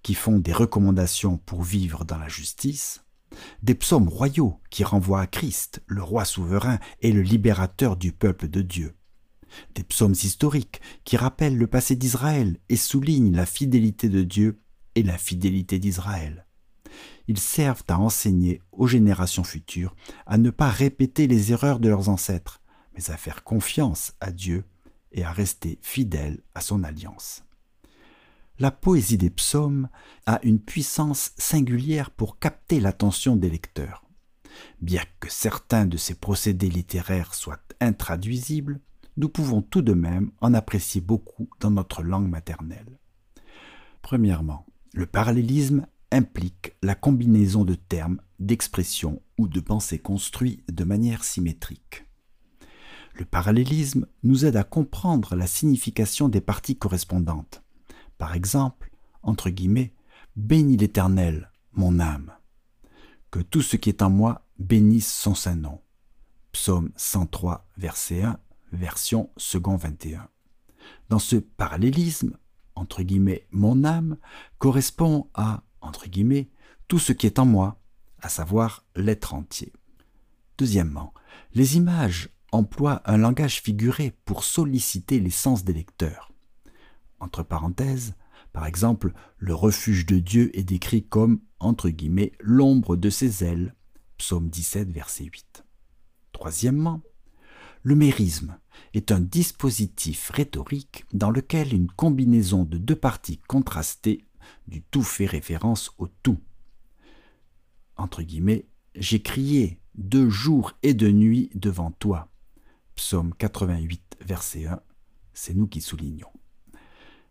qui 0.01 0.13
font 0.13 0.39
des 0.39 0.53
recommandations 0.53 1.38
pour 1.38 1.63
vivre 1.63 2.06
dans 2.06 2.18
la 2.18 2.27
justice, 2.27 3.03
des 3.63 3.75
psaumes 3.75 4.09
royaux 4.09 4.59
qui 4.69 4.83
renvoient 4.83 5.21
à 5.21 5.27
Christ, 5.27 5.81
le 5.88 6.03
roi 6.03 6.25
souverain 6.25 6.79
et 7.01 7.12
le 7.12 7.21
libérateur 7.21 7.98
du 7.98 8.12
peuple 8.12 8.48
de 8.48 8.62
Dieu, 8.62 8.95
des 9.75 9.83
psaumes 9.83 10.13
historiques 10.13 10.81
qui 11.03 11.17
rappellent 11.17 11.57
le 11.57 11.67
passé 11.67 11.95
d'Israël 11.95 12.57
et 12.69 12.75
soulignent 12.75 13.36
la 13.36 13.45
fidélité 13.45 14.09
de 14.09 14.24
Dieu 14.24 14.62
et 14.95 15.03
la 15.03 15.17
fidélité 15.17 15.79
d'Israël. 15.79 16.45
Ils 17.27 17.39
servent 17.39 17.83
à 17.88 18.00
enseigner 18.00 18.62
aux 18.71 18.88
générations 18.88 19.43
futures 19.43 19.95
à 20.25 20.38
ne 20.38 20.50
pas 20.50 20.69
répéter 20.69 21.27
les 21.27 21.51
erreurs 21.51 21.79
de 21.79 21.89
leurs 21.89 22.09
ancêtres, 22.09 22.62
mais 22.95 23.12
à 23.12 23.17
faire 23.17 23.43
confiance 23.43 24.13
à 24.19 24.31
Dieu 24.31 24.65
et 25.12 25.24
à 25.24 25.31
rester 25.31 25.77
fidèles 25.81 26.41
à 26.55 26.62
son 26.62 26.83
alliance. 26.83 27.43
La 28.60 28.72
poésie 28.72 29.18
des 29.18 29.30
psaumes 29.30 29.88
a 30.25 30.42
une 30.44 30.60
puissance 30.60 31.32
singulière 31.38 32.12
pour 32.12 32.39
capter 32.39 32.82
l'attention 32.82 33.38
des 33.38 33.50
lecteurs. 33.50 34.04
Bien 34.82 35.04
que 35.22 35.32
certains 35.32 35.86
de 35.86 35.96
ces 35.96 36.16
procédés 36.16 36.70
littéraires 36.70 37.34
soient 37.34 37.62
intraduisibles, 37.80 38.82
nous 39.16 39.30
pouvons 39.30 39.62
tout 39.62 39.82
de 39.82 39.94
même 39.94 40.32
en 40.42 40.54
apprécier 40.54 41.00
beaucoup 41.00 41.50
dans 41.62 41.72
notre 41.72 42.04
langue 42.04 42.28
maternelle. 42.28 43.00
Premièrement, 44.01 44.66
le 44.94 45.06
parallélisme 45.06 45.88
implique 46.12 46.74
la 46.84 46.96
combinaison 46.96 47.63
de 47.63 47.75
termes, 47.75 48.20
d'expressions 48.39 49.22
ou 49.38 49.48
de 49.48 49.62
pensées 49.62 50.00
construits 50.00 50.63
de 50.70 50.84
manière 50.84 51.24
symétrique. 51.24 52.06
Le 53.13 53.24
parallélisme 53.24 54.06
nous 54.24 54.46
aide 54.46 54.58
à 54.58 54.66
comprendre 54.66 55.36
la 55.36 55.48
signification 55.48 56.28
des 56.28 56.42
parties 56.42 56.78
correspondantes. 56.78 57.63
Par 58.20 58.36
exemple, 58.36 58.92
entre 59.24 59.50
guillemets, 59.50 59.96
Bénis 60.36 60.78
l'Éternel, 60.78 61.52
mon 61.74 62.00
âme. 62.00 62.32
Que 63.32 63.40
tout 63.40 63.64
ce 63.64 63.78
qui 63.78 63.90
est 63.90 64.04
en 64.04 64.12
moi 64.12 64.46
bénisse 64.60 65.12
son 65.12 65.34
saint 65.34 65.56
nom. 65.56 65.82
Psaume 66.52 66.92
103, 66.96 67.68
verset 67.78 68.22
1 68.22 68.40
version 68.72 69.32
second 69.38 69.76
21. 69.76 70.28
Dans 71.10 71.20
ce 71.20 71.38
parallélisme, 71.38 72.38
entre 72.76 73.04
guillemets, 73.04 73.48
mon 73.52 73.84
âme 73.84 74.18
correspond 74.58 75.30
à, 75.34 75.64
entre 75.82 76.08
guillemets, 76.08 76.50
tout 76.88 77.00
ce 77.00 77.14
qui 77.14 77.26
est 77.26 77.40
en 77.40 77.46
moi, 77.46 77.82
à 78.22 78.30
savoir 78.30 78.86
l'être 78.96 79.34
entier. 79.34 79.74
Deuxièmement, 80.58 81.14
les 81.54 81.78
images 81.78 82.30
emploient 82.52 83.02
un 83.06 83.18
langage 83.18 83.62
figuré 83.62 84.14
pour 84.26 84.44
solliciter 84.44 85.20
les 85.20 85.30
sens 85.30 85.64
des 85.64 85.74
lecteurs. 85.74 86.32
Entre 87.20 87.44
parenthèses, 87.44 88.16
par 88.54 88.66
exemple, 88.66 89.14
le 89.38 89.54
refuge 89.54 90.06
de 90.06 90.20
Dieu 90.20 90.58
est 90.58 90.64
décrit 90.64 91.04
comme, 91.04 91.42
entre 91.60 91.90
guillemets, 91.90 92.32
l'ombre 92.40 92.96
de 92.96 93.10
ses 93.10 93.44
ailes, 93.44 93.76
psaume 94.18 94.50
17, 94.50 94.92
verset 94.92 95.26
8. 95.26 95.66
Troisièmement, 96.32 97.02
le 97.84 97.96
mérisme 97.96 98.58
est 98.94 99.12
un 99.12 99.20
dispositif 99.20 100.30
rhétorique 100.30 101.06
dans 101.14 101.32
lequel 101.32 101.74
une 101.74 101.92
combinaison 101.92 102.64
de 102.64 102.78
deux 102.78 102.96
parties 102.96 103.40
contrastées 103.48 104.26
du 104.68 104.82
tout 104.82 105.04
fait 105.04 105.26
référence 105.26 105.92
au 105.98 106.08
tout. 106.08 106.40
Entre 107.98 108.24
guillemets, 108.24 108.66
j'ai 108.96 109.22
crié 109.22 109.80
deux 109.96 110.30
jours 110.30 110.74
et 110.84 110.94
de 110.94 111.10
nuit 111.10 111.50
devant 111.54 111.92
toi. 111.92 112.30
Psaume 112.96 113.34
88, 113.34 114.18
verset 114.22 114.66
1, 114.66 114.82
c'est 115.34 115.54
nous 115.54 115.68
qui 115.68 115.82
soulignons. 115.82 116.32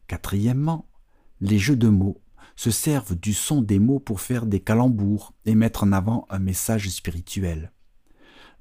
Quatrièmement, 0.09 0.89
les 1.41 1.59
jeux 1.59 1.77
de 1.77 1.89
mots 1.89 2.21
se 2.57 2.71
servent 2.71 3.15
du 3.15 3.35
son 3.35 3.63
des 3.63 3.79
mots 3.79 4.01
pour 4.01 4.21
faire 4.21 4.47
des 4.47 4.59
calembours 4.59 5.35
et 5.45 5.55
mettre 5.55 5.85
en 5.85 5.93
avant 5.93 6.27
un 6.31 6.41
message 6.41 6.89
spirituel. 6.89 7.73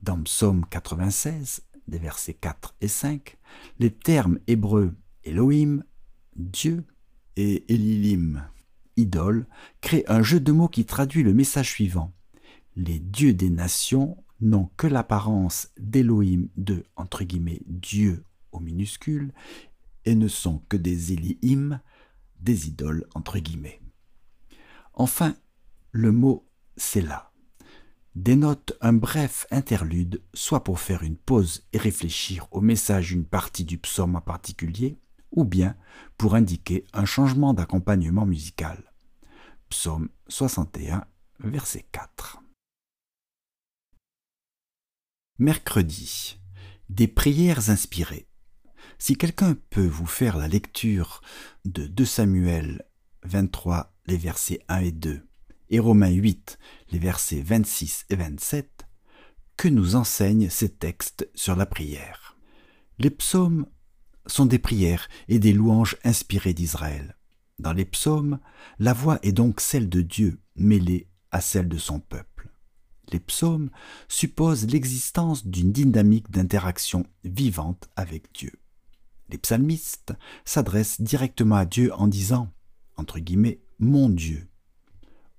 Dans 0.04 0.22
Psaume 0.22 0.66
96, 0.70 1.62
des 1.88 1.98
versets 1.98 2.36
4 2.36 2.76
et 2.82 2.88
5, 2.88 3.38
les 3.80 3.92
termes 3.92 4.40
hébreux 4.46 4.94
Elohim, 5.24 5.84
Dieu, 6.36 6.84
et 7.38 7.64
Elilim, 7.74 8.44
idole, 8.98 9.48
créent 9.82 10.06
un 10.08 10.22
jeu 10.22 10.40
de 10.40 10.52
mots 10.52 10.68
qui 10.68 10.86
traduit 10.86 11.24
le 11.24 11.34
message 11.34 11.72
suivant. 11.72 12.14
Les 12.76 13.00
dieux 13.00 13.34
des 13.34 13.50
nations 13.50 14.18
n'ont 14.42 14.70
que 14.78 14.88
l'apparence 14.88 15.70
d'Elohim 15.80 16.50
de, 16.58 16.84
Dieu 17.66 18.24
au 18.52 18.60
minuscule, 18.60 19.34
et 20.08 20.16
ne 20.16 20.30
sont 20.30 20.60
que 20.70 20.78
des 20.78 21.12
Elihim, 21.12 21.82
des 22.40 22.70
idoles, 22.70 23.06
entre 23.14 23.40
guillemets. 23.40 23.82
Enfin, 24.94 25.36
le 25.92 26.14
mot 26.14 26.50
là 26.96 27.34
dénote 28.16 28.78
un 28.80 28.94
bref 28.94 29.46
interlude, 29.52 30.24
soit 30.34 30.64
pour 30.64 30.80
faire 30.80 31.04
une 31.04 31.18
pause 31.18 31.68
et 31.74 31.78
réfléchir 31.78 32.48
au 32.52 32.62
message 32.62 33.10
d'une 33.10 33.26
partie 33.26 33.66
du 33.66 33.78
psaume 33.78 34.16
en 34.16 34.22
particulier, 34.22 34.98
ou 35.32 35.44
bien 35.44 35.76
pour 36.18 36.36
indiquer 36.36 36.86
un 36.94 37.06
changement 37.06 37.54
d'accompagnement 37.54 38.26
musical. 38.26 38.94
Psaume 39.70 40.08
61, 40.30 41.06
verset 41.42 41.86
4. 41.92 42.42
Mercredi. 45.38 46.40
Des 46.90 47.10
prières 47.10 47.70
inspirées. 47.70 48.28
Si 49.00 49.16
quelqu'un 49.16 49.56
peut 49.70 49.86
vous 49.86 50.08
faire 50.08 50.38
la 50.38 50.48
lecture 50.48 51.22
de 51.66 51.86
2 51.86 52.04
Samuel 52.04 52.84
23, 53.24 53.94
les 54.08 54.18
versets 54.18 54.60
1 54.70 54.80
et 54.80 54.92
2, 54.92 55.22
et 55.70 55.80
Romains 55.80 56.10
8, 56.10 56.58
les 56.92 57.00
versets 57.00 57.42
26 57.42 58.06
et 58.10 58.16
27, 58.16 58.88
que 59.56 59.68
nous 59.68 59.96
enseignent 59.96 60.50
ces 60.50 60.70
textes 60.70 61.30
sur 61.36 61.56
la 61.56 61.68
prière. 61.68 62.38
Les 62.98 63.12
psaumes 63.12 63.68
sont 64.26 64.48
des 64.48 64.60
prières 64.60 65.10
et 65.28 65.38
des 65.38 65.54
louanges 65.54 65.98
inspirées 66.04 66.54
d'Israël. 66.54 67.16
Dans 67.60 67.74
les 67.74 67.86
psaumes, 67.86 68.40
la 68.80 68.94
voix 68.94 69.20
est 69.22 69.32
donc 69.32 69.62
celle 69.62 69.90
de 69.90 70.02
Dieu 70.02 70.40
mêlée 70.56 71.08
à 71.32 71.42
celle 71.42 71.70
de 71.70 71.78
son 71.78 72.00
peuple. 72.00 72.50
Les 73.12 73.20
psaumes 73.20 73.70
supposent 74.08 74.68
l'existence 74.68 75.46
d'une 75.46 75.72
dynamique 75.72 76.32
d'interaction 76.32 77.06
vivante 77.24 77.90
avec 77.96 78.34
Dieu. 78.34 78.52
Les 79.30 79.38
psalmistes 79.38 80.14
s'adressent 80.46 81.02
directement 81.02 81.56
à 81.56 81.66
Dieu 81.66 81.94
en 81.94 82.08
disant, 82.08 82.52
entre 82.96 83.20
guillemets, 83.20 83.62
Mon 83.80 84.10
Dieu, 84.10 84.48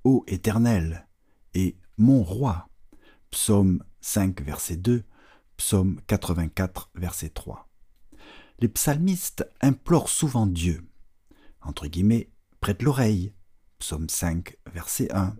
ô 0.05 0.25
Éternel, 0.27 1.09
et 1.55 1.77
mon 1.97 2.23
roi. 2.23 2.69
Psaume 3.31 3.83
5, 4.01 4.41
verset 4.43 4.77
2, 4.77 5.05
Psaume 5.57 6.01
84, 6.07 6.91
verset 6.95 7.31
3. 7.31 7.69
Les 8.61 8.69
psalmistes 8.69 9.49
implorent 9.61 10.09
souvent 10.09 10.47
Dieu. 10.47 10.89
Entre 11.61 11.87
guillemets, 11.87 12.31
prête 12.61 12.83
l'oreille. 12.83 13.33
Psaume 13.79 14.09
5, 14.09 14.57
verset 14.73 15.13
1. 15.13 15.37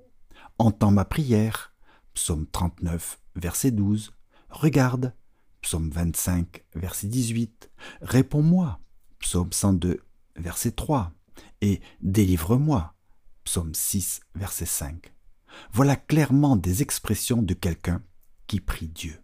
Entends 0.59 0.91
ma 0.91 1.05
prière. 1.05 1.73
Psaume 2.15 2.47
39, 2.47 3.21
verset 3.37 3.71
12. 3.71 4.13
Regarde. 4.51 5.15
Psaume 5.63 5.91
25, 5.91 6.65
verset 6.75 7.09
18. 7.09 7.71
Réponds-moi. 8.01 8.81
Psaume 9.19 9.53
102, 9.53 10.01
verset 10.37 10.73
3. 10.73 11.13
Et 11.61 11.81
délivre-moi. 12.01 12.95
Psaume 13.45 13.75
6, 13.75 14.21
verset 14.35 14.67
5. 14.67 15.13
Voilà 15.73 15.97
clairement 15.97 16.57
des 16.57 16.83
expressions 16.83 17.43
de 17.43 17.55
quelqu'un 17.55 18.03
qui 18.47 18.61
prie 18.61 18.89
Dieu. 18.89 19.21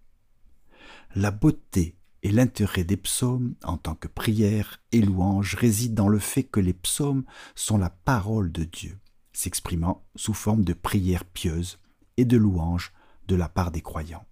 La 1.14 1.30
beauté 1.30 1.96
et 2.22 2.32
l'intérêt 2.32 2.84
des 2.84 2.96
psaumes 2.96 3.54
en 3.62 3.76
tant 3.76 3.94
que 3.94 4.08
prière 4.08 4.80
et 4.92 5.02
louange 5.02 5.54
résident 5.54 6.04
dans 6.04 6.08
le 6.08 6.18
fait 6.18 6.42
que 6.42 6.60
les 6.60 6.72
psaumes 6.72 7.24
sont 7.54 7.78
la 7.78 7.90
parole 7.90 8.50
de 8.50 8.64
Dieu, 8.64 8.98
s'exprimant 9.32 10.06
sous 10.16 10.34
forme 10.34 10.64
de 10.64 10.72
prière 10.72 11.24
pieuse 11.24 11.78
et 12.16 12.24
de 12.24 12.36
louange 12.36 12.92
de 13.28 13.36
la 13.36 13.48
part 13.48 13.70
des 13.70 13.82
croyants. 13.82 14.26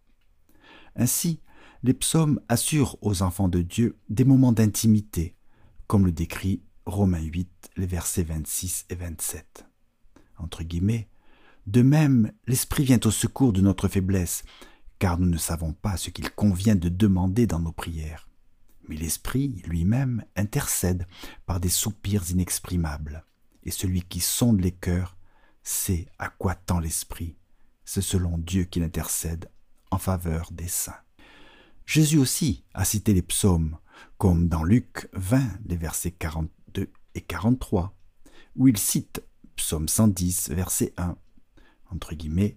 Ainsi, 0.96 1.40
les 1.82 1.94
psaumes 1.94 2.40
assurent 2.48 2.96
aux 3.02 3.22
enfants 3.22 3.48
de 3.48 3.60
Dieu 3.60 3.98
des 4.08 4.24
moments 4.24 4.52
d'intimité, 4.52 5.34
comme 5.88 6.06
le 6.06 6.12
décrit 6.12 6.62
Romains 6.86 7.22
8, 7.22 7.70
les 7.76 7.86
versets 7.86 8.22
26 8.22 8.86
et 8.88 8.94
27. 8.94 9.66
Entre 10.38 10.62
guillemets, 10.62 11.08
de 11.66 11.82
même, 11.82 12.32
l'Esprit 12.46 12.84
vient 12.84 13.00
au 13.04 13.10
secours 13.10 13.52
de 13.52 13.60
notre 13.60 13.88
faiblesse, 13.88 14.44
car 14.98 15.18
nous 15.18 15.28
ne 15.28 15.38
savons 15.38 15.72
pas 15.72 15.96
ce 15.96 16.10
qu'il 16.10 16.30
convient 16.30 16.76
de 16.76 16.88
demander 16.88 17.46
dans 17.46 17.60
nos 17.60 17.72
prières. 17.72 18.28
Mais 18.88 18.96
l'Esprit 18.96 19.48
lui-même 19.64 20.24
intercède 20.36 21.06
par 21.46 21.60
des 21.60 21.68
soupirs 21.68 22.30
inexprimables, 22.30 23.24
et 23.64 23.70
celui 23.70 24.02
qui 24.02 24.20
sonde 24.20 24.60
les 24.60 24.72
cœurs 24.72 25.16
sait 25.62 26.06
à 26.18 26.28
quoi 26.28 26.54
tend 26.54 26.80
l'Esprit. 26.80 27.36
C'est 27.84 28.02
selon 28.02 28.38
Dieu 28.38 28.64
qu'il 28.64 28.82
intercède 28.82 29.48
en 29.90 29.98
faveur 29.98 30.50
des 30.52 30.68
saints. 30.68 30.94
Jésus 31.86 32.18
aussi 32.18 32.64
a 32.74 32.84
cité 32.84 33.12
les 33.14 33.22
psaumes, 33.22 33.76
comme 34.18 34.48
dans 34.48 34.64
Luc 34.64 35.08
20, 35.14 35.42
les 35.66 35.76
versets 35.76 36.12
42 36.12 36.90
et 37.14 37.20
43, 37.20 37.96
où 38.56 38.68
il 38.68 38.78
cite 38.78 39.22
Psaume 39.56 39.88
110, 39.88 40.50
verset 40.50 40.92
1, 40.96 41.16
entre 41.90 42.14
guillemets, 42.14 42.56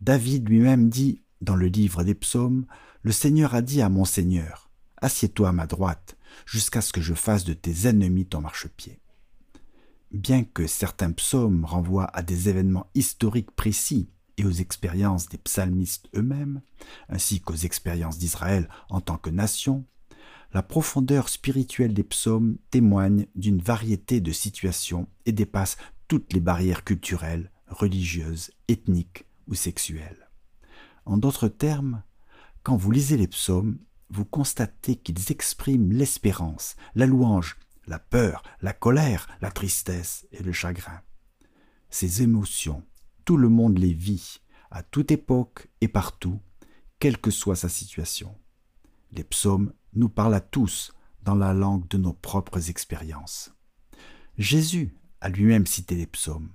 David 0.00 0.48
lui-même 0.48 0.88
dit 0.88 1.22
dans 1.40 1.56
le 1.56 1.66
livre 1.66 2.04
des 2.04 2.14
psaumes, 2.14 2.66
Le 3.02 3.12
Seigneur 3.12 3.54
a 3.54 3.62
dit 3.62 3.82
à 3.82 3.88
mon 3.88 4.04
Seigneur, 4.04 4.70
Assieds-toi 4.98 5.48
à 5.48 5.52
ma 5.52 5.66
droite, 5.66 6.16
jusqu'à 6.46 6.80
ce 6.80 6.92
que 6.92 7.00
je 7.00 7.14
fasse 7.14 7.44
de 7.44 7.52
tes 7.52 7.88
ennemis 7.88 8.26
ton 8.26 8.40
marchepied. 8.40 9.00
Bien 10.12 10.44
que 10.44 10.66
certains 10.66 11.12
psaumes 11.12 11.64
renvoient 11.64 12.10
à 12.16 12.22
des 12.22 12.48
événements 12.48 12.86
historiques 12.94 13.50
précis 13.50 14.08
et 14.36 14.44
aux 14.44 14.50
expériences 14.50 15.28
des 15.28 15.38
psalmistes 15.38 16.08
eux-mêmes, 16.14 16.62
ainsi 17.08 17.40
qu'aux 17.40 17.54
expériences 17.54 18.18
d'Israël 18.18 18.68
en 18.88 19.00
tant 19.00 19.16
que 19.16 19.30
nation, 19.30 19.84
la 20.52 20.62
profondeur 20.62 21.28
spirituelle 21.28 21.94
des 21.94 22.04
psaumes 22.04 22.58
témoigne 22.70 23.26
d'une 23.34 23.60
variété 23.60 24.20
de 24.20 24.32
situations 24.32 25.08
et 25.24 25.32
dépasse 25.32 25.76
toutes 26.08 26.32
les 26.32 26.40
barrières 26.40 26.84
culturelles, 26.84 27.50
religieuses, 27.68 28.50
ethniques 28.68 29.24
ou 29.48 29.54
sexuelles. 29.54 30.28
En 31.06 31.16
d'autres 31.16 31.48
termes, 31.48 32.02
quand 32.62 32.76
vous 32.76 32.90
lisez 32.90 33.16
les 33.16 33.28
psaumes, 33.28 33.78
vous 34.10 34.26
constatez 34.26 34.96
qu'ils 34.96 35.32
expriment 35.32 35.92
l'espérance, 35.92 36.76
la 36.94 37.06
louange, 37.06 37.56
la 37.86 37.98
peur, 37.98 38.42
la 38.60 38.74
colère, 38.74 39.26
la 39.40 39.50
tristesse 39.50 40.26
et 40.32 40.42
le 40.42 40.52
chagrin. 40.52 41.00
Ces 41.88 42.22
émotions, 42.22 42.84
tout 43.24 43.36
le 43.36 43.48
monde 43.48 43.78
les 43.78 43.92
vit, 43.92 44.40
à 44.70 44.82
toute 44.82 45.10
époque 45.10 45.68
et 45.80 45.88
partout, 45.88 46.40
quelle 46.98 47.18
que 47.18 47.30
soit 47.30 47.56
sa 47.56 47.68
situation. 47.68 48.36
Les 49.10 49.24
psaumes 49.24 49.72
nous 49.94 50.08
parlent 50.08 50.34
à 50.34 50.40
tous 50.40 50.92
dans 51.22 51.34
la 51.34 51.52
langue 51.52 51.86
de 51.88 51.98
nos 51.98 52.12
propres 52.12 52.70
expériences. 52.70 53.52
Jésus 54.38 54.96
a 55.20 55.28
lui-même 55.28 55.66
cité 55.66 55.94
les 55.94 56.06
psaumes. 56.06 56.50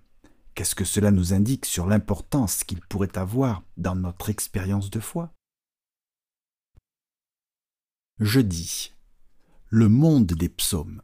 Qu'est-ce 0.56 0.75
que 0.75 0.86
cela 0.86 1.12
nous 1.12 1.34
indique 1.34 1.65
sur 1.65 1.86
l'importance 1.86 2.63
qu'il 2.63 2.82
pourrait 2.82 3.17
avoir 3.17 3.63
dans 3.77 3.95
notre 3.95 4.30
expérience 4.30 4.89
de 4.89 4.99
foi? 4.99 5.32
Je 8.19 8.39
dis, 8.39 8.93
le 9.67 9.88
monde 9.88 10.25
des 10.25 10.49
psaumes. 10.49 11.03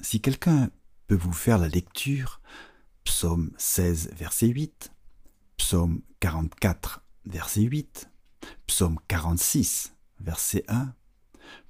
Si 0.00 0.22
quelqu'un 0.22 0.70
peut 1.06 1.16
vous 1.16 1.32
faire 1.32 1.58
la 1.58 1.68
lecture, 1.68 2.40
psaume 3.08 3.50
16, 3.56 4.10
verset 4.12 4.48
8, 4.48 4.92
psaume 5.56 6.02
44, 6.20 7.02
verset 7.24 7.62
8, 7.62 8.10
psaume 8.66 8.98
46, 9.08 9.94
verset 10.20 10.64
1, 10.68 10.92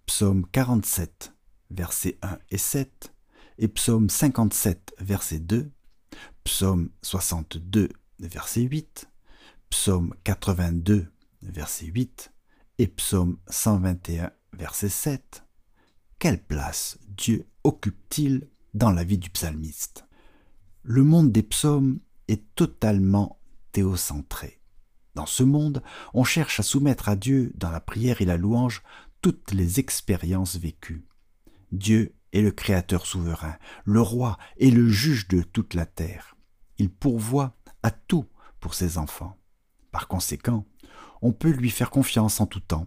psaume 0.05 0.45
47, 0.51 1.33
verset 1.71 2.19
1 2.23 2.39
et 2.51 2.59
7, 2.59 3.15
et 3.59 3.69
psaume 3.69 4.11
57, 4.11 4.97
verset 4.99 5.39
2, 5.39 5.71
Psaume 6.43 6.89
62, 7.03 7.91
verset 8.19 8.63
8, 8.63 9.09
Psaume 9.71 10.15
82, 10.25 11.07
verset 11.43 11.87
8 11.87 12.33
et 12.79 12.89
Psaume 12.89 13.39
121, 13.49 14.33
verset 14.55 14.89
7. 14.89 15.45
Quelle 16.19 16.43
place 16.43 16.99
Dieu 17.07 17.47
occupe-t-il 17.63 18.49
dans 18.75 18.91
la 18.91 19.05
vie 19.05 19.19
du 19.19 19.31
psalmiste? 19.31 20.08
Le 20.83 21.03
monde 21.03 21.33
des 21.33 21.43
psaumes 21.43 22.01
est 22.29 22.55
totalement 22.55 23.41
théocentré. 23.73 24.61
Dans 25.15 25.27
ce 25.27 25.43
monde, 25.43 25.83
on 26.15 26.25
cherche 26.25 26.61
à 26.61 26.63
soumettre 26.63 27.09
à 27.09 27.17
Dieu, 27.17 27.53
dans 27.57 27.71
la 27.71 27.81
prière 27.81 28.23
et 28.23 28.25
la 28.25 28.37
louange, 28.37 28.83
toutes 29.21 29.53
les 29.53 29.81
expériences 29.81 30.57
vécues. 30.57 31.05
Dieu 31.73 32.15
est 32.33 32.41
le 32.41 32.53
Créateur 32.53 33.07
souverain, 33.07 33.57
le 33.85 34.01
roi 34.01 34.39
et 34.59 34.71
le 34.71 34.89
juge 34.89 35.29
de 35.29 35.43
toute 35.43 35.75
la 35.75 35.87
terre. 35.87 36.37
Il 36.79 36.91
pourvoit 36.91 37.57
à 37.83 37.91
tout 37.91 38.27
pour 38.61 38.75
ses 38.75 38.99
enfants. 38.99 39.37
Par 39.91 40.09
conséquent, 40.09 40.67
on 41.23 41.33
peut 41.33 41.51
lui 41.51 41.71
faire 41.71 41.91
confiance 41.91 42.41
en 42.41 42.47
tout 42.47 42.61
temps. 42.61 42.87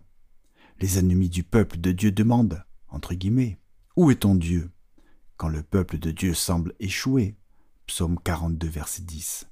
Les 0.79 0.97
ennemis 0.97 1.29
du 1.29 1.43
peuple 1.43 1.79
de 1.79 1.91
Dieu 1.91 2.11
demandent, 2.11 2.63
entre 2.87 3.13
guillemets, 3.13 3.59
Où 3.97 4.09
est 4.09 4.21
ton 4.21 4.35
Dieu? 4.35 4.71
Quand 5.35 5.49
le 5.49 5.63
peuple 5.63 5.97
de 5.97 6.11
Dieu 6.11 6.33
semble 6.33 6.73
échouer 6.79 7.35
Psaume 7.91 8.17
42, 8.23 8.69
verset 8.69 9.01
10. 9.01 9.49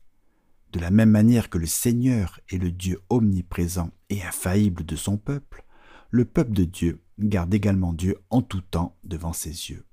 De 0.72 0.80
la 0.80 0.92
même 0.92 1.10
manière 1.10 1.50
que 1.50 1.58
le 1.58 1.66
Seigneur 1.66 2.40
est 2.48 2.58
le 2.58 2.72
Dieu 2.72 3.02
omniprésent 3.10 3.92
et 4.10 4.24
infaillible 4.24 4.86
de 4.86 4.96
son 4.96 5.18
peuple, 5.18 5.66
le 6.10 6.24
peuple 6.24 6.54
de 6.54 6.64
Dieu 6.64 7.04
garde 7.20 7.54
également 7.54 7.92
Dieu 7.92 8.24
en 8.30 8.42
tout 8.42 8.62
temps 8.62 8.96
devant 9.04 9.34
ses 9.34 9.50
yeux. 9.50 9.86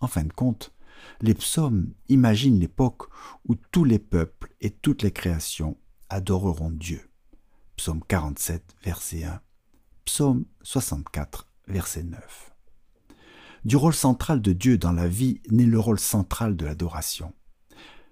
En 0.00 0.06
fin 0.06 0.24
de 0.24 0.32
compte, 0.32 0.72
les 1.20 1.34
psaumes 1.34 1.92
imaginent 2.08 2.58
l'époque 2.58 3.02
où 3.46 3.54
tous 3.54 3.84
les 3.84 3.98
peuples 3.98 4.54
et 4.62 4.70
toutes 4.70 5.02
les 5.02 5.12
créations 5.12 5.76
adoreront 6.08 6.70
Dieu. 6.70 7.10
Psaume 7.76 8.02
47, 8.02 8.76
verset 8.82 9.24
1. 9.24 9.42
Psaume 10.06 10.46
64, 10.62 11.50
verset 11.68 12.04
9. 12.04 12.54
Du 13.66 13.76
rôle 13.76 13.92
central 13.92 14.40
de 14.40 14.54
Dieu 14.54 14.78
dans 14.78 14.92
la 14.92 15.06
vie 15.06 15.42
naît 15.50 15.66
le 15.66 15.78
rôle 15.78 16.00
central 16.00 16.56
de 16.56 16.64
l'adoration. 16.64 17.34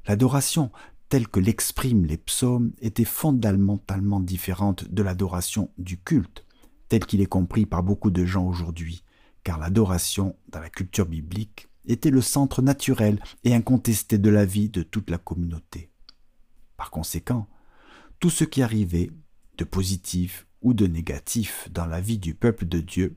L'adoration, 0.06 0.70
telle 1.08 1.28
que 1.28 1.40
l'expriment 1.40 2.04
les 2.04 2.16
psaumes, 2.16 2.72
était 2.80 3.04
fondamentalement 3.04 4.20
différente 4.20 4.88
de 4.88 5.02
l'adoration 5.02 5.70
du 5.78 5.98
culte, 5.98 6.44
tel 6.88 7.06
qu'il 7.06 7.20
est 7.20 7.26
compris 7.26 7.66
par 7.66 7.82
beaucoup 7.82 8.10
de 8.10 8.24
gens 8.24 8.46
aujourd'hui, 8.46 9.04
car 9.44 9.58
l'adoration, 9.58 10.36
dans 10.48 10.60
la 10.60 10.70
culture 10.70 11.06
biblique, 11.06 11.68
était 11.86 12.10
le 12.10 12.20
centre 12.20 12.62
naturel 12.62 13.20
et 13.44 13.54
incontesté 13.54 14.18
de 14.18 14.30
la 14.30 14.44
vie 14.44 14.68
de 14.68 14.82
toute 14.82 15.10
la 15.10 15.18
communauté. 15.18 15.90
Par 16.76 16.90
conséquent, 16.90 17.48
tout 18.20 18.30
ce 18.30 18.44
qui 18.44 18.62
arrivait, 18.62 19.10
de 19.58 19.64
positif 19.64 20.46
ou 20.62 20.74
de 20.74 20.86
négatif 20.86 21.68
dans 21.70 21.86
la 21.86 22.00
vie 22.00 22.18
du 22.18 22.34
peuple 22.34 22.66
de 22.66 22.80
Dieu, 22.80 23.16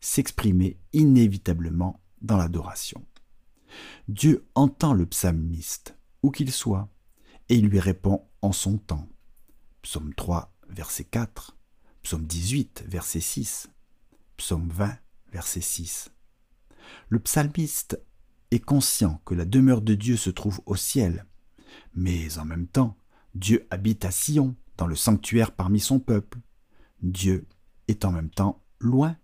s'exprimait 0.00 0.78
inévitablement 0.92 2.00
dans 2.22 2.36
l'adoration. 2.36 3.04
Dieu 4.08 4.46
entend 4.54 4.94
le 4.94 5.06
psalmiste, 5.06 5.95
qu'il 6.30 6.52
soit, 6.52 6.88
et 7.48 7.56
il 7.56 7.66
lui 7.66 7.80
répond 7.80 8.26
en 8.42 8.52
son 8.52 8.78
temps. 8.78 9.08
Psaume 9.82 10.14
3, 10.14 10.52
verset 10.68 11.04
4, 11.04 11.56
Psaume 12.02 12.26
18, 12.26 12.84
verset 12.86 13.20
6. 13.20 13.68
Psaume 14.36 14.68
20, 14.68 14.96
verset 15.32 15.60
6. 15.60 16.10
Le 17.08 17.18
psalmiste 17.18 18.00
est 18.50 18.60
conscient 18.60 19.20
que 19.24 19.34
la 19.34 19.44
demeure 19.44 19.82
de 19.82 19.94
Dieu 19.94 20.16
se 20.16 20.30
trouve 20.30 20.60
au 20.66 20.76
ciel, 20.76 21.26
mais 21.94 22.38
en 22.38 22.44
même 22.44 22.68
temps, 22.68 22.96
Dieu 23.34 23.66
habite 23.70 24.04
à 24.04 24.10
Sion, 24.10 24.54
dans 24.76 24.86
le 24.86 24.94
sanctuaire 24.94 25.52
parmi 25.52 25.80
son 25.80 25.98
peuple. 25.98 26.38
Dieu 27.02 27.46
est 27.88 28.04
en 28.04 28.12
même 28.12 28.30
temps 28.30 28.62
loin 28.78 29.16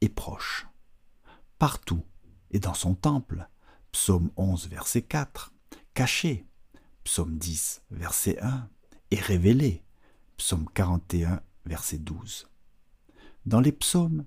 et 0.00 0.08
proche. 0.08 0.66
Partout 1.58 2.04
et 2.50 2.60
dans 2.60 2.74
son 2.74 2.94
temple. 2.94 3.48
Psaume 3.90 4.30
11, 4.36 4.68
verset 4.68 5.02
4. 5.02 5.51
Caché. 5.94 6.46
Psaume 7.04 7.36
10, 7.36 7.82
verset 7.90 8.38
1. 8.40 8.68
Et 9.10 9.16
révélé. 9.16 9.82
Psaume 10.38 10.66
41, 10.72 11.42
verset 11.66 11.98
12. 11.98 12.48
Dans 13.44 13.60
les 13.60 13.72
psaumes, 13.72 14.24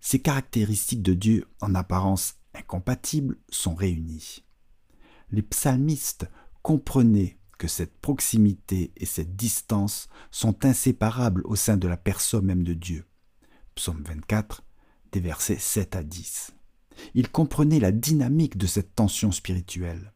ces 0.00 0.20
caractéristiques 0.20 1.02
de 1.02 1.12
Dieu 1.12 1.46
en 1.60 1.74
apparence 1.74 2.36
incompatibles 2.54 3.38
sont 3.50 3.74
réunies. 3.74 4.42
Les 5.30 5.42
psalmistes 5.42 6.30
comprenaient 6.62 7.38
que 7.58 7.68
cette 7.68 8.00
proximité 8.00 8.90
et 8.96 9.04
cette 9.04 9.36
distance 9.36 10.08
sont 10.30 10.64
inséparables 10.64 11.42
au 11.44 11.56
sein 11.56 11.76
de 11.76 11.88
la 11.88 11.98
personne 11.98 12.46
même 12.46 12.64
de 12.64 12.72
Dieu. 12.72 13.04
Psaume 13.74 14.02
24, 14.02 14.64
des 15.12 15.20
versets 15.20 15.58
7 15.58 15.94
à 15.96 16.02
10. 16.02 16.52
Ils 17.12 17.30
comprenaient 17.30 17.80
la 17.80 17.92
dynamique 17.92 18.56
de 18.56 18.66
cette 18.66 18.94
tension 18.94 19.30
spirituelle. 19.30 20.14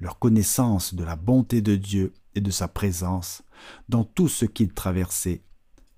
Leur 0.00 0.18
connaissance 0.18 0.94
de 0.94 1.04
la 1.04 1.16
bonté 1.16 1.60
de 1.60 1.76
Dieu 1.76 2.12
et 2.34 2.40
de 2.40 2.50
sa 2.50 2.68
présence 2.68 3.42
dans 3.88 4.04
tout 4.04 4.28
ce 4.28 4.44
qu'ils 4.44 4.72
traversaient 4.72 5.42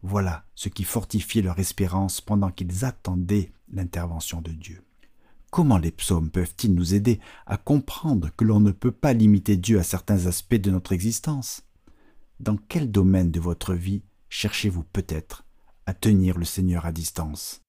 voilà 0.03 0.47
ce 0.55 0.69
qui 0.69 0.85
fortifiait 0.85 1.43
leur 1.43 1.59
espérance 1.59 2.21
pendant 2.21 2.51
qu'ils 2.51 2.85
attendaient 2.85 3.53
l'intervention 3.69 4.41
de 4.41 4.53
Dieu. 4.53 4.83
Comment 5.51 5.79
les 5.79 5.91
psaumes 5.91 6.31
peuvent-ils 6.31 6.75
nous 6.75 6.95
aider 6.95 7.21
à 7.47 7.57
comprendre 7.57 8.31
que 8.37 8.45
l'on 8.45 8.61
ne 8.61 8.71
peut 8.71 8.93
pas 8.93 9.13
limiter 9.13 9.57
Dieu 9.57 9.79
à 9.79 9.83
certains 9.83 10.27
aspects 10.27 10.55
de 10.55 10.71
notre 10.71 10.93
existence? 10.93 11.65
Dans 12.39 12.57
quel 12.57 12.91
domaine 12.91 13.31
de 13.31 13.41
votre 13.41 13.75
vie 13.75 14.03
cherchez-vous 14.29 14.85
peut-être 14.85 15.45
à 15.87 15.93
tenir 15.93 16.39
le 16.39 16.45
Seigneur 16.45 16.87
à 16.87 16.93
distance? 16.93 17.63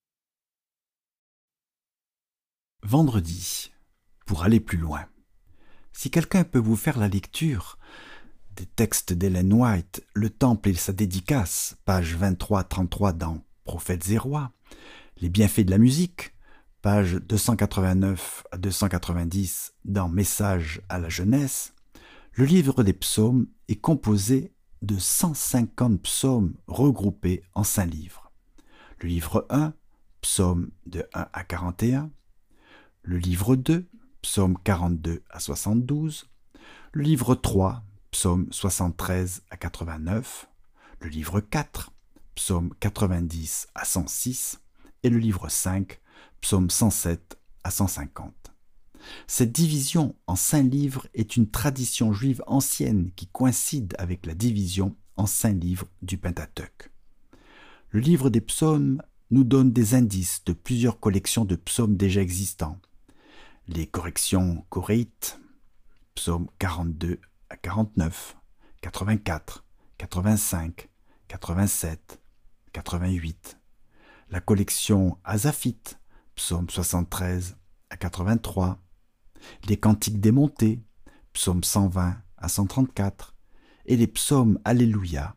Vendredi, 2.84 3.72
pour 4.26 4.44
aller 4.44 4.60
plus 4.60 4.78
loin. 4.78 5.06
Si 5.92 6.10
quelqu'un 6.10 6.44
peut 6.44 6.58
vous 6.58 6.76
faire 6.76 6.98
la 6.98 7.08
lecture 7.08 7.78
des 8.56 8.66
textes 8.66 9.12
d'Hélène 9.12 9.52
White, 9.52 10.04
Le 10.14 10.30
Temple 10.30 10.70
et 10.70 10.74
sa 10.74 10.92
dédicace, 10.92 11.76
page 11.84 12.16
23-33 12.16 13.16
dans 13.16 13.42
Prophètes 13.64 14.10
et 14.10 14.18
rois, 14.18 14.52
Les 15.18 15.28
bienfaits 15.28 15.60
de 15.60 15.70
la 15.70 15.78
musique, 15.78 16.34
page 16.80 17.14
289 17.14 18.44
à 18.50 18.58
290 18.58 19.74
dans 19.84 20.08
Message 20.08 20.80
à 20.88 20.98
la 20.98 21.08
jeunesse, 21.08 21.74
le 22.32 22.44
livre 22.44 22.82
des 22.82 22.94
psaumes 22.94 23.46
est 23.68 23.76
composé 23.76 24.52
de 24.80 24.98
150 24.98 26.02
psaumes 26.02 26.54
regroupés 26.66 27.42
en 27.54 27.62
cinq 27.62 27.86
livres. 27.86 28.32
Le 29.00 29.08
livre 29.08 29.46
1, 29.50 29.74
psaume 30.22 30.70
de 30.86 31.06
1 31.14 31.26
à 31.32 31.44
41, 31.44 32.10
le 33.02 33.18
livre 33.18 33.54
2, 33.54 33.86
psaume 34.22 34.56
42 34.64 35.22
à 35.30 35.40
72, 35.40 36.28
le 36.92 37.02
livre 37.02 37.34
3, 37.34 37.82
psaume 38.12 38.46
73 38.50 39.42
à 39.50 39.56
89, 39.56 40.48
le 41.00 41.08
livre 41.08 41.40
4, 41.40 41.92
psaume 42.34 42.72
90 42.80 43.68
à 43.74 43.84
106, 43.84 44.60
et 45.02 45.10
le 45.10 45.18
livre 45.18 45.48
5, 45.48 46.00
psaume 46.40 46.70
107 46.70 47.38
à 47.64 47.70
150. 47.70 48.32
Cette 49.26 49.52
division 49.52 50.14
en 50.28 50.36
cinq 50.36 50.62
livres 50.70 51.08
est 51.14 51.36
une 51.36 51.50
tradition 51.50 52.12
juive 52.12 52.42
ancienne 52.46 53.10
qui 53.16 53.26
coïncide 53.26 53.94
avec 53.98 54.26
la 54.26 54.34
division 54.34 54.94
en 55.16 55.26
cinq 55.26 55.62
livres 55.62 55.88
du 56.02 56.18
Pentateuque. 56.18 56.90
Le 57.90 58.00
livre 58.00 58.30
des 58.30 58.40
psaumes 58.40 59.02
nous 59.30 59.44
donne 59.44 59.72
des 59.72 59.94
indices 59.94 60.44
de 60.44 60.52
plusieurs 60.52 61.00
collections 61.00 61.44
de 61.44 61.56
psaumes 61.56 61.96
déjà 61.96 62.20
existants. 62.20 62.78
Les 63.68 63.86
corrections 63.86 64.66
coréites, 64.70 65.38
psaume 66.14 66.48
42 66.58 67.20
49, 67.56 68.36
84, 68.80 69.64
85, 69.98 70.88
87, 71.28 72.20
88. 72.72 73.58
La 74.30 74.40
collection 74.40 75.16
Azafite, 75.22 76.00
psaume 76.34 76.68
73 76.68 77.56
à 77.90 77.96
83. 77.96 78.78
Les 79.68 79.76
cantiques 79.76 80.20
démontés, 80.20 80.82
psaume 81.32 81.62
120 81.62 82.20
à 82.38 82.48
134. 82.48 83.36
Et 83.86 83.96
les 83.96 84.08
psaumes 84.08 84.58
Alléluia, 84.64 85.36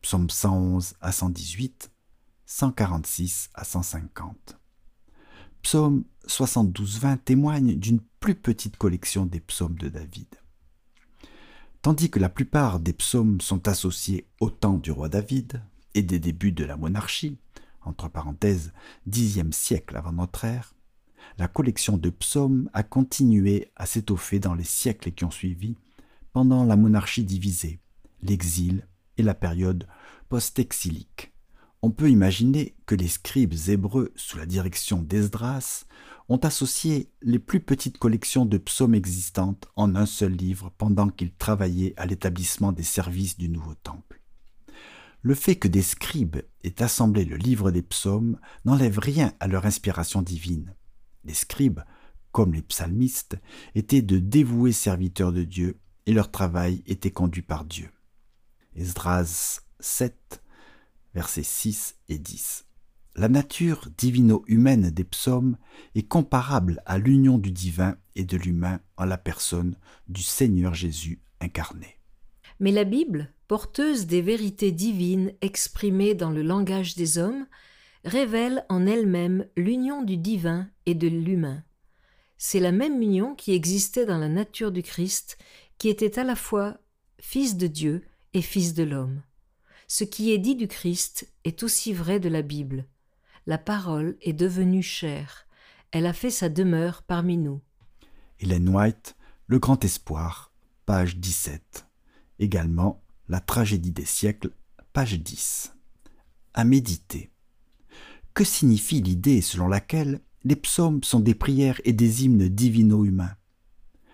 psaume 0.00 0.30
111 0.30 0.94
à 1.00 1.12
118, 1.12 1.90
146 2.46 3.50
à 3.54 3.64
150. 3.64 4.58
Psaume 5.62 6.04
72-20 6.26 7.18
témoigne 7.18 7.74
d'une 7.76 8.00
plus 8.20 8.34
petite 8.34 8.76
collection 8.76 9.26
des 9.26 9.40
psaumes 9.40 9.76
de 9.76 9.88
David. 9.88 10.28
Tandis 11.82 12.10
que 12.10 12.18
la 12.18 12.28
plupart 12.28 12.80
des 12.80 12.92
psaumes 12.92 13.40
sont 13.40 13.68
associés 13.68 14.26
au 14.40 14.50
temps 14.50 14.78
du 14.78 14.90
roi 14.90 15.08
David 15.08 15.62
et 15.94 16.02
des 16.02 16.18
débuts 16.18 16.52
de 16.52 16.64
la 16.64 16.76
monarchie, 16.76 17.38
entre 17.82 18.08
parenthèses, 18.08 18.72
Xe 19.08 19.40
siècle 19.52 19.96
avant 19.96 20.12
notre 20.12 20.44
ère, 20.44 20.74
la 21.38 21.48
collection 21.48 21.96
de 21.96 22.10
psaumes 22.10 22.68
a 22.72 22.82
continué 22.82 23.70
à 23.76 23.86
s'étoffer 23.86 24.38
dans 24.38 24.54
les 24.54 24.64
siècles 24.64 25.12
qui 25.12 25.24
ont 25.24 25.30
suivi, 25.30 25.76
pendant 26.32 26.64
la 26.64 26.76
monarchie 26.76 27.24
divisée, 27.24 27.80
l'exil 28.22 28.86
et 29.16 29.22
la 29.22 29.34
période 29.34 29.86
post-exilique. 30.28 31.35
On 31.86 31.92
peut 31.92 32.10
imaginer 32.10 32.74
que 32.84 32.96
les 32.96 33.06
scribes 33.06 33.54
hébreux, 33.68 34.12
sous 34.16 34.36
la 34.38 34.44
direction 34.44 35.02
d'Esdras, 35.02 35.84
ont 36.28 36.38
associé 36.38 37.12
les 37.22 37.38
plus 37.38 37.60
petites 37.60 37.98
collections 37.98 38.44
de 38.44 38.58
psaumes 38.58 38.96
existantes 38.96 39.68
en 39.76 39.94
un 39.94 40.04
seul 40.04 40.32
livre 40.32 40.72
pendant 40.78 41.08
qu'ils 41.08 41.32
travaillaient 41.32 41.94
à 41.96 42.06
l'établissement 42.06 42.72
des 42.72 42.82
services 42.82 43.38
du 43.38 43.48
nouveau 43.48 43.74
temple. 43.76 44.20
Le 45.22 45.36
fait 45.36 45.54
que 45.54 45.68
des 45.68 45.80
scribes 45.80 46.38
aient 46.64 46.82
assemblé 46.82 47.24
le 47.24 47.36
livre 47.36 47.70
des 47.70 47.82
psaumes 47.82 48.40
n'enlève 48.64 48.98
rien 48.98 49.32
à 49.38 49.46
leur 49.46 49.64
inspiration 49.64 50.22
divine. 50.22 50.74
Les 51.22 51.34
scribes, 51.34 51.82
comme 52.32 52.52
les 52.52 52.62
psalmistes, 52.62 53.38
étaient 53.76 54.02
de 54.02 54.18
dévoués 54.18 54.72
serviteurs 54.72 55.32
de 55.32 55.44
Dieu 55.44 55.78
et 56.06 56.12
leur 56.12 56.32
travail 56.32 56.82
était 56.86 57.12
conduit 57.12 57.42
par 57.42 57.64
Dieu. 57.64 57.90
Esdras 58.74 59.60
7, 59.78 60.42
versets 61.16 61.42
6 61.42 61.96
et 62.08 62.18
10 62.18 62.66
la 63.16 63.28
nature 63.28 63.88
divino-humaine 63.96 64.90
des 64.90 65.04
psaumes 65.04 65.56
est 65.94 66.06
comparable 66.06 66.82
à 66.84 66.98
l'union 66.98 67.38
du 67.38 67.50
divin 67.50 67.96
et 68.14 68.24
de 68.24 68.36
l'humain 68.36 68.80
en 68.98 69.06
la 69.06 69.16
personne 69.16 69.76
du 70.08 70.22
Seigneur 70.22 70.74
Jésus 70.74 71.22
incarné. 71.40 71.98
Mais 72.60 72.72
la 72.72 72.84
Bible, 72.84 73.32
porteuse 73.48 74.06
des 74.06 74.20
vérités 74.20 74.70
divines 74.70 75.32
exprimées 75.40 76.14
dans 76.14 76.30
le 76.30 76.42
langage 76.42 76.94
des 76.94 77.16
hommes, 77.16 77.46
révèle 78.04 78.66
en 78.68 78.86
elle-même 78.86 79.46
l'union 79.56 80.02
du 80.02 80.18
divin 80.18 80.68
et 80.84 80.94
de 80.94 81.08
l'humain. 81.08 81.64
C'est 82.36 82.60
la 82.60 82.72
même 82.72 83.00
union 83.00 83.34
qui 83.34 83.54
existait 83.54 84.04
dans 84.04 84.18
la 84.18 84.28
nature 84.28 84.72
du 84.72 84.82
Christ, 84.82 85.38
qui 85.78 85.88
était 85.88 86.18
à 86.18 86.24
la 86.24 86.36
fois 86.36 86.76
Fils 87.18 87.56
de 87.56 87.66
Dieu 87.66 88.04
et 88.34 88.42
Fils 88.42 88.74
de 88.74 88.82
l'homme. 88.82 89.22
Ce 89.88 90.04
qui 90.04 90.32
est 90.32 90.38
dit 90.38 90.56
du 90.56 90.68
Christ 90.68 91.32
est 91.44 91.62
aussi 91.62 91.92
vrai 91.92 92.20
de 92.20 92.28
la 92.28 92.42
Bible 92.42 92.86
la 93.46 93.58
parole 93.58 94.16
est 94.22 94.32
devenue 94.32 94.82
chair. 94.82 95.46
Elle 95.92 96.06
a 96.06 96.12
fait 96.12 96.30
sa 96.30 96.48
demeure 96.48 97.02
parmi 97.02 97.36
nous. 97.36 97.60
Hélène 98.40 98.68
White, 98.68 99.16
Le 99.46 99.58
Grand 99.60 99.82
Espoir, 99.84 100.52
page 100.84 101.16
17. 101.16 101.86
Également, 102.38 103.02
La 103.28 103.40
tragédie 103.40 103.92
des 103.92 104.04
siècles, 104.04 104.50
page 104.92 105.18
10. 105.20 105.74
À 106.54 106.64
méditer. 106.64 107.30
Que 108.34 108.44
signifie 108.44 109.00
l'idée 109.00 109.40
selon 109.40 109.68
laquelle 109.68 110.20
les 110.44 110.56
psaumes 110.56 111.02
sont 111.02 111.20
des 111.20 111.34
prières 111.34 111.80
et 111.84 111.92
des 111.92 112.24
hymnes 112.24 112.48
divino-humains 112.48 113.36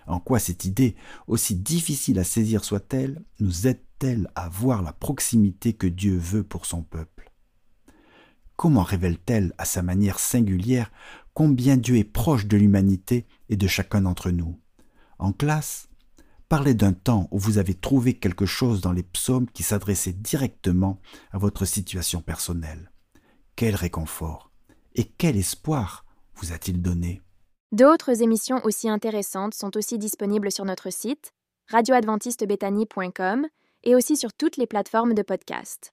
En 0.06 0.20
quoi 0.20 0.38
cette 0.38 0.66
idée, 0.66 0.94
aussi 1.26 1.54
difficile 1.54 2.18
à 2.18 2.24
saisir 2.24 2.64
soit-elle, 2.64 3.22
nous 3.40 3.66
aide-t-elle 4.02 4.30
à 4.34 4.48
voir 4.48 4.82
la 4.82 4.92
proximité 4.92 5.72
que 5.72 5.86
Dieu 5.86 6.16
veut 6.16 6.44
pour 6.44 6.66
son 6.66 6.82
peuple? 6.82 7.30
Comment 8.56 8.82
révèle-t-elle 8.82 9.54
à 9.58 9.64
sa 9.64 9.82
manière 9.82 10.18
singulière 10.18 10.90
combien 11.34 11.76
Dieu 11.76 11.96
est 11.96 12.04
proche 12.04 12.46
de 12.46 12.56
l'humanité 12.56 13.26
et 13.48 13.56
de 13.56 13.66
chacun 13.66 14.02
d'entre 14.02 14.30
nous? 14.30 14.58
En 15.18 15.32
classe, 15.32 15.88
parlez 16.48 16.74
d'un 16.74 16.92
temps 16.92 17.28
où 17.30 17.38
vous 17.38 17.58
avez 17.58 17.74
trouvé 17.74 18.14
quelque 18.14 18.46
chose 18.46 18.80
dans 18.80 18.92
les 18.92 19.02
psaumes 19.02 19.48
qui 19.48 19.62
s'adressait 19.62 20.12
directement 20.12 21.00
à 21.30 21.38
votre 21.38 21.64
situation 21.64 22.20
personnelle. 22.20 22.90
Quel 23.56 23.74
réconfort 23.74 24.50
et 24.94 25.04
quel 25.04 25.36
espoir 25.36 26.04
vous 26.34 26.52
a-t-il 26.52 26.82
donné? 26.82 27.22
D'autres 27.72 28.22
émissions 28.22 28.60
aussi 28.64 28.88
intéressantes 28.88 29.54
sont 29.54 29.76
aussi 29.76 29.98
disponibles 29.98 30.52
sur 30.52 30.64
notre 30.64 30.90
site 30.90 31.32
radioadventistebethany.com 31.68 33.46
et 33.84 33.94
aussi 33.94 34.16
sur 34.16 34.32
toutes 34.32 34.56
les 34.56 34.66
plateformes 34.66 35.14
de 35.14 35.22
podcast. 35.22 35.92